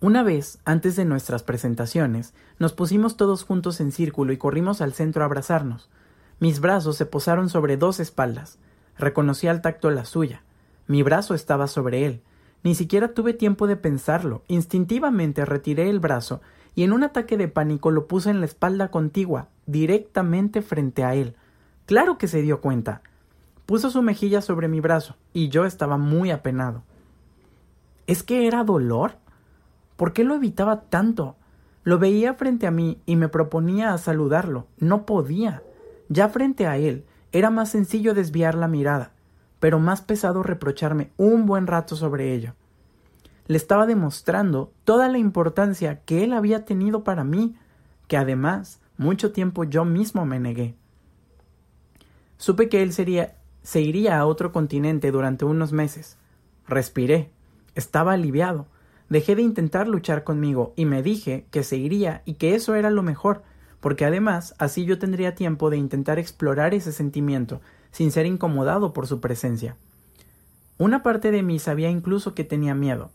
Una 0.00 0.22
vez, 0.22 0.60
antes 0.64 0.96
de 0.96 1.04
nuestras 1.04 1.42
presentaciones, 1.42 2.32
nos 2.58 2.72
pusimos 2.72 3.18
todos 3.18 3.44
juntos 3.44 3.80
en 3.82 3.92
círculo 3.92 4.32
y 4.32 4.38
corrimos 4.38 4.80
al 4.80 4.94
centro 4.94 5.20
a 5.20 5.26
abrazarnos. 5.26 5.90
Mis 6.40 6.60
brazos 6.60 6.96
se 6.96 7.04
posaron 7.04 7.50
sobre 7.50 7.76
dos 7.76 8.00
espaldas. 8.00 8.56
Reconocí 8.96 9.46
al 9.46 9.60
tacto 9.60 9.90
la 9.90 10.06
suya. 10.06 10.42
Mi 10.86 11.02
brazo 11.02 11.34
estaba 11.34 11.66
sobre 11.66 12.06
él. 12.06 12.22
Ni 12.62 12.74
siquiera 12.74 13.08
tuve 13.08 13.34
tiempo 13.34 13.66
de 13.66 13.76
pensarlo. 13.76 14.42
Instintivamente 14.48 15.44
retiré 15.44 15.90
el 15.90 16.00
brazo 16.00 16.40
y 16.74 16.82
en 16.82 16.92
un 16.92 17.04
ataque 17.04 17.36
de 17.36 17.48
pánico 17.48 17.90
lo 17.90 18.06
puse 18.06 18.30
en 18.30 18.40
la 18.40 18.46
espalda 18.46 18.90
contigua, 18.90 19.48
directamente 19.66 20.62
frente 20.62 21.04
a 21.04 21.14
él. 21.14 21.36
Claro 21.86 22.18
que 22.18 22.28
se 22.28 22.42
dio 22.42 22.60
cuenta. 22.60 23.02
Puso 23.66 23.90
su 23.90 24.02
mejilla 24.02 24.40
sobre 24.40 24.68
mi 24.68 24.80
brazo, 24.80 25.16
y 25.32 25.48
yo 25.48 25.64
estaba 25.64 25.96
muy 25.96 26.30
apenado. 26.30 26.82
¿Es 28.06 28.22
que 28.22 28.46
era 28.46 28.64
dolor? 28.64 29.16
¿Por 29.96 30.12
qué 30.12 30.24
lo 30.24 30.34
evitaba 30.34 30.82
tanto? 30.82 31.36
Lo 31.84 31.98
veía 31.98 32.34
frente 32.34 32.66
a 32.66 32.70
mí 32.70 32.98
y 33.06 33.16
me 33.16 33.28
proponía 33.28 33.92
a 33.92 33.98
saludarlo. 33.98 34.66
No 34.78 35.06
podía. 35.06 35.62
Ya 36.08 36.28
frente 36.28 36.66
a 36.66 36.76
él 36.76 37.04
era 37.32 37.50
más 37.50 37.70
sencillo 37.70 38.14
desviar 38.14 38.54
la 38.54 38.68
mirada, 38.68 39.12
pero 39.60 39.78
más 39.78 40.02
pesado 40.02 40.42
reprocharme 40.42 41.10
un 41.16 41.46
buen 41.46 41.66
rato 41.66 41.96
sobre 41.96 42.34
ello. 42.34 42.54
Le 43.46 43.56
estaba 43.56 43.86
demostrando 43.86 44.72
toda 44.84 45.08
la 45.08 45.18
importancia 45.18 46.00
que 46.04 46.24
él 46.24 46.32
había 46.32 46.64
tenido 46.64 47.04
para 47.04 47.24
mí, 47.24 47.56
que 48.08 48.16
además 48.16 48.80
mucho 48.96 49.32
tiempo 49.32 49.64
yo 49.64 49.84
mismo 49.84 50.24
me 50.24 50.40
negué. 50.40 50.74
Supe 52.38 52.68
que 52.68 52.82
él 52.82 52.92
sería, 52.92 53.36
se 53.62 53.80
iría 53.80 54.18
a 54.18 54.26
otro 54.26 54.52
continente 54.52 55.10
durante 55.10 55.44
unos 55.44 55.72
meses. 55.72 56.16
Respiré. 56.66 57.30
Estaba 57.74 58.12
aliviado. 58.12 58.66
Dejé 59.08 59.36
de 59.36 59.42
intentar 59.42 59.88
luchar 59.88 60.24
conmigo 60.24 60.72
y 60.76 60.86
me 60.86 61.02
dije 61.02 61.46
que 61.50 61.62
se 61.62 61.76
iría 61.76 62.22
y 62.24 62.34
que 62.34 62.54
eso 62.54 62.74
era 62.74 62.90
lo 62.90 63.02
mejor, 63.02 63.42
porque 63.80 64.04
además 64.04 64.54
así 64.58 64.84
yo 64.86 64.98
tendría 64.98 65.34
tiempo 65.34 65.68
de 65.68 65.76
intentar 65.76 66.18
explorar 66.18 66.72
ese 66.72 66.92
sentimiento 66.92 67.60
sin 67.90 68.10
ser 68.10 68.26
incomodado 68.26 68.92
por 68.92 69.06
su 69.06 69.20
presencia. 69.20 69.76
Una 70.78 71.02
parte 71.02 71.30
de 71.30 71.42
mí 71.42 71.58
sabía 71.58 71.90
incluso 71.90 72.34
que 72.34 72.44
tenía 72.44 72.74
miedo, 72.74 73.10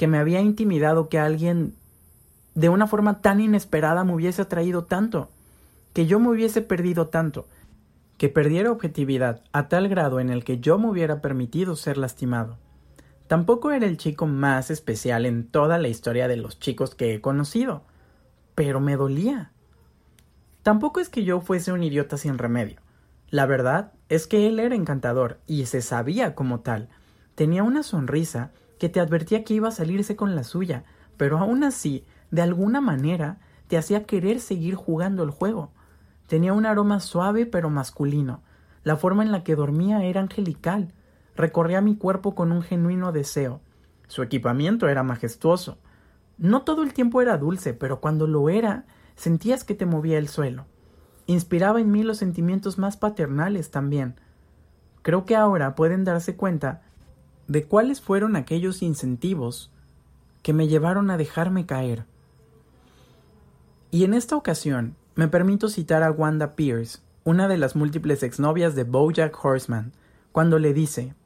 que 0.00 0.06
me 0.06 0.16
había 0.16 0.40
intimidado 0.40 1.10
que 1.10 1.18
alguien 1.18 1.74
de 2.54 2.70
una 2.70 2.86
forma 2.86 3.20
tan 3.20 3.38
inesperada 3.38 4.02
me 4.02 4.14
hubiese 4.14 4.40
atraído 4.40 4.84
tanto, 4.84 5.28
que 5.92 6.06
yo 6.06 6.18
me 6.18 6.30
hubiese 6.30 6.62
perdido 6.62 7.08
tanto, 7.08 7.46
que 8.16 8.30
perdiera 8.30 8.72
objetividad 8.72 9.42
a 9.52 9.68
tal 9.68 9.90
grado 9.90 10.18
en 10.18 10.30
el 10.30 10.42
que 10.42 10.58
yo 10.58 10.78
me 10.78 10.88
hubiera 10.88 11.20
permitido 11.20 11.76
ser 11.76 11.98
lastimado. 11.98 12.56
Tampoco 13.26 13.72
era 13.72 13.84
el 13.84 13.98
chico 13.98 14.26
más 14.26 14.70
especial 14.70 15.26
en 15.26 15.46
toda 15.46 15.76
la 15.76 15.88
historia 15.88 16.28
de 16.28 16.38
los 16.38 16.58
chicos 16.58 16.94
que 16.94 17.12
he 17.12 17.20
conocido, 17.20 17.82
pero 18.54 18.80
me 18.80 18.96
dolía. 18.96 19.52
Tampoco 20.62 21.00
es 21.00 21.10
que 21.10 21.24
yo 21.24 21.42
fuese 21.42 21.72
un 21.72 21.82
idiota 21.82 22.16
sin 22.16 22.38
remedio. 22.38 22.80
La 23.28 23.44
verdad 23.44 23.92
es 24.08 24.26
que 24.26 24.46
él 24.46 24.60
era 24.60 24.74
encantador 24.74 25.40
y 25.46 25.66
se 25.66 25.82
sabía 25.82 26.34
como 26.34 26.60
tal. 26.60 26.88
Tenía 27.34 27.64
una 27.64 27.82
sonrisa 27.82 28.50
que 28.80 28.88
te 28.88 28.98
advertía 28.98 29.44
que 29.44 29.54
iba 29.54 29.68
a 29.68 29.72
salirse 29.72 30.16
con 30.16 30.34
la 30.34 30.42
suya, 30.42 30.84
pero 31.16 31.38
aún 31.38 31.62
así, 31.62 32.06
de 32.30 32.40
alguna 32.42 32.80
manera, 32.80 33.38
te 33.68 33.76
hacía 33.76 34.06
querer 34.06 34.40
seguir 34.40 34.74
jugando 34.74 35.22
el 35.22 35.30
juego. 35.30 35.70
Tenía 36.26 36.54
un 36.54 36.64
aroma 36.64 36.98
suave 36.98 37.44
pero 37.44 37.68
masculino. 37.70 38.42
La 38.82 38.96
forma 38.96 39.22
en 39.22 39.30
la 39.30 39.44
que 39.44 39.54
dormía 39.54 40.02
era 40.04 40.22
angelical 40.22 40.94
recorría 41.36 41.80
mi 41.80 41.96
cuerpo 41.96 42.34
con 42.34 42.52
un 42.52 42.62
genuino 42.62 43.12
deseo. 43.12 43.60
Su 44.08 44.22
equipamiento 44.22 44.88
era 44.88 45.02
majestuoso. 45.02 45.78
No 46.38 46.62
todo 46.62 46.82
el 46.82 46.94
tiempo 46.94 47.20
era 47.20 47.36
dulce, 47.36 47.74
pero 47.74 48.00
cuando 48.00 48.26
lo 48.26 48.48
era, 48.48 48.86
sentías 49.14 49.62
que 49.62 49.74
te 49.74 49.86
movía 49.86 50.18
el 50.18 50.28
suelo. 50.28 50.64
Inspiraba 51.26 51.80
en 51.80 51.90
mí 51.90 52.02
los 52.02 52.16
sentimientos 52.16 52.78
más 52.78 52.96
paternales 52.96 53.70
también. 53.70 54.16
Creo 55.02 55.26
que 55.26 55.36
ahora 55.36 55.74
pueden 55.74 56.04
darse 56.04 56.34
cuenta 56.34 56.82
de 57.50 57.64
cuáles 57.64 58.00
fueron 58.00 58.36
aquellos 58.36 58.80
incentivos 58.80 59.72
que 60.40 60.52
me 60.52 60.68
llevaron 60.68 61.10
a 61.10 61.16
dejarme 61.16 61.66
caer. 61.66 62.04
Y 63.90 64.04
en 64.04 64.14
esta 64.14 64.36
ocasión 64.36 64.94
me 65.16 65.26
permito 65.26 65.68
citar 65.68 66.04
a 66.04 66.12
Wanda 66.12 66.54
Pierce, 66.54 67.00
una 67.24 67.48
de 67.48 67.58
las 67.58 67.74
múltiples 67.74 68.22
exnovias 68.22 68.76
de 68.76 68.84
Bojack 68.84 69.36
Horseman, 69.44 69.90
cuando 70.30 70.60
le 70.60 70.72
dice 70.72 71.16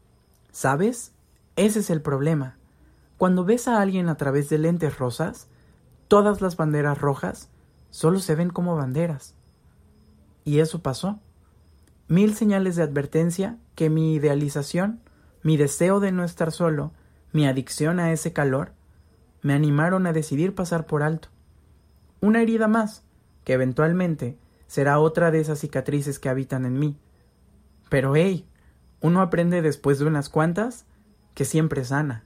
¿Sabes? 0.50 1.12
Ese 1.56 1.80
es 1.80 1.90
el 1.90 2.00
problema. 2.00 2.56
Cuando 3.18 3.44
ves 3.44 3.68
a 3.68 3.82
alguien 3.82 4.08
a 4.08 4.16
través 4.16 4.48
de 4.48 4.56
lentes 4.56 4.96
rosas, 4.98 5.46
todas 6.08 6.40
las 6.40 6.56
banderas 6.56 6.98
rojas 6.98 7.50
solo 7.90 8.18
se 8.18 8.34
ven 8.34 8.48
como 8.48 8.76
banderas. 8.76 9.34
Y 10.46 10.60
eso 10.60 10.80
pasó. 10.80 11.20
Mil 12.08 12.34
señales 12.34 12.76
de 12.76 12.82
advertencia 12.82 13.58
que 13.74 13.90
mi 13.90 14.14
idealización, 14.14 15.00
mi 15.44 15.56
deseo 15.56 16.00
de 16.00 16.10
no 16.10 16.24
estar 16.24 16.50
solo, 16.50 16.90
mi 17.32 17.46
adicción 17.46 18.00
a 18.00 18.10
ese 18.12 18.32
calor, 18.32 18.72
me 19.42 19.52
animaron 19.52 20.06
a 20.06 20.12
decidir 20.12 20.54
pasar 20.54 20.86
por 20.86 21.02
alto. 21.02 21.28
Una 22.20 22.40
herida 22.40 22.66
más, 22.66 23.04
que 23.44 23.52
eventualmente 23.52 24.38
será 24.66 24.98
otra 24.98 25.30
de 25.30 25.40
esas 25.40 25.58
cicatrices 25.58 26.18
que 26.18 26.30
habitan 26.30 26.64
en 26.64 26.78
mí. 26.78 26.96
Pero 27.90 28.16
hey, 28.16 28.48
uno 29.02 29.20
aprende 29.20 29.60
después 29.60 29.98
de 29.98 30.06
unas 30.06 30.30
cuantas 30.30 30.86
que 31.34 31.44
siempre 31.44 31.84
sana. 31.84 32.24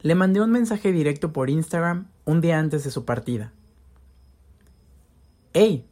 Le 0.00 0.16
mandé 0.16 0.40
un 0.40 0.50
mensaje 0.50 0.90
directo 0.90 1.32
por 1.32 1.48
Instagram 1.48 2.08
un 2.24 2.40
día 2.40 2.58
antes 2.58 2.82
de 2.82 2.90
su 2.90 3.04
partida. 3.04 3.52
Hey, 5.52 5.86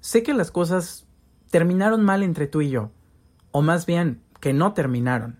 sé 0.00 0.22
que 0.22 0.34
las 0.34 0.50
cosas 0.50 1.06
terminaron 1.50 2.04
mal 2.04 2.22
entre 2.22 2.46
tú 2.46 2.60
y 2.60 2.68
yo, 2.68 2.90
o 3.52 3.62
más 3.62 3.86
bien 3.86 4.20
que 4.40 4.52
no 4.52 4.72
terminaron. 4.72 5.38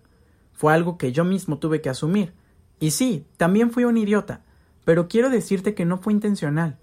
Fue 0.53 0.73
algo 0.73 0.99
que 0.99 1.13
yo 1.13 1.25
mismo 1.25 1.59
tuve 1.59 1.81
que 1.81 1.89
asumir. 1.89 2.35
Y 2.79 2.93
sí, 2.93 3.27
también 3.37 3.71
fui 3.71 3.85
un 3.85 3.97
idiota, 3.97 4.43
pero 4.85 5.09
quiero 5.09 5.31
decirte 5.31 5.75
que 5.75 5.85
no 5.85 5.99
fue 5.99 6.13
intencional. 6.13 6.79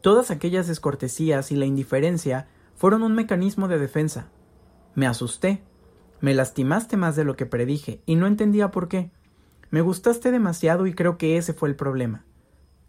Todas 0.00 0.30
aquellas 0.30 0.68
descortesías 0.68 1.50
y 1.50 1.56
la 1.56 1.66
indiferencia 1.66 2.46
fueron 2.74 3.02
un 3.02 3.14
mecanismo 3.14 3.68
de 3.68 3.78
defensa. 3.78 4.28
Me 4.94 5.06
asusté. 5.06 5.62
Me 6.20 6.32
lastimaste 6.32 6.96
más 6.96 7.16
de 7.16 7.24
lo 7.24 7.36
que 7.36 7.44
predije 7.44 8.00
y 8.06 8.16
no 8.16 8.26
entendía 8.26 8.70
por 8.70 8.88
qué. 8.88 9.10
Me 9.70 9.80
gustaste 9.80 10.30
demasiado 10.30 10.86
y 10.86 10.94
creo 10.94 11.18
que 11.18 11.36
ese 11.36 11.52
fue 11.52 11.68
el 11.68 11.76
problema. 11.76 12.24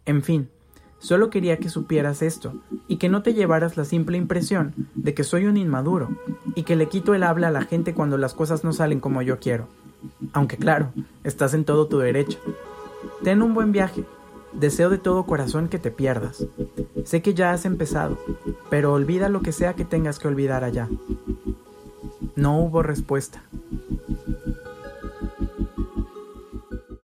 En 0.06 0.22
fin, 0.22 0.50
solo 0.98 1.30
quería 1.30 1.58
que 1.58 1.68
supieras 1.68 2.22
esto 2.22 2.54
y 2.86 2.96
que 2.96 3.08
no 3.08 3.22
te 3.22 3.34
llevaras 3.34 3.76
la 3.76 3.84
simple 3.84 4.18
impresión 4.18 4.74
de 4.94 5.14
que 5.14 5.24
soy 5.24 5.46
un 5.46 5.56
inmaduro 5.56 6.10
y 6.54 6.64
que 6.64 6.76
le 6.76 6.88
quito 6.88 7.14
el 7.14 7.22
habla 7.22 7.48
a 7.48 7.52
la 7.52 7.62
gente 7.62 7.94
cuando 7.94 8.18
las 8.18 8.34
cosas 8.34 8.64
no 8.64 8.72
salen 8.72 9.00
como 9.00 9.22
yo 9.22 9.38
quiero. 9.38 9.68
Aunque 10.32 10.56
claro, 10.56 10.92
estás 11.24 11.54
en 11.54 11.64
todo 11.64 11.86
tu 11.86 11.98
derecho. 11.98 12.38
Ten 13.22 13.42
un 13.42 13.54
buen 13.54 13.72
viaje. 13.72 14.04
Deseo 14.52 14.88
de 14.90 14.98
todo 14.98 15.26
corazón 15.26 15.68
que 15.68 15.78
te 15.78 15.90
pierdas. 15.90 16.46
Sé 17.04 17.22
que 17.22 17.34
ya 17.34 17.52
has 17.52 17.64
empezado, 17.64 18.18
pero 18.70 18.92
olvida 18.92 19.28
lo 19.28 19.42
que 19.42 19.52
sea 19.52 19.74
que 19.74 19.84
tengas 19.84 20.18
que 20.18 20.28
olvidar 20.28 20.64
allá. 20.64 20.88
No 22.34 22.58
hubo 22.60 22.82
respuesta. 22.82 23.42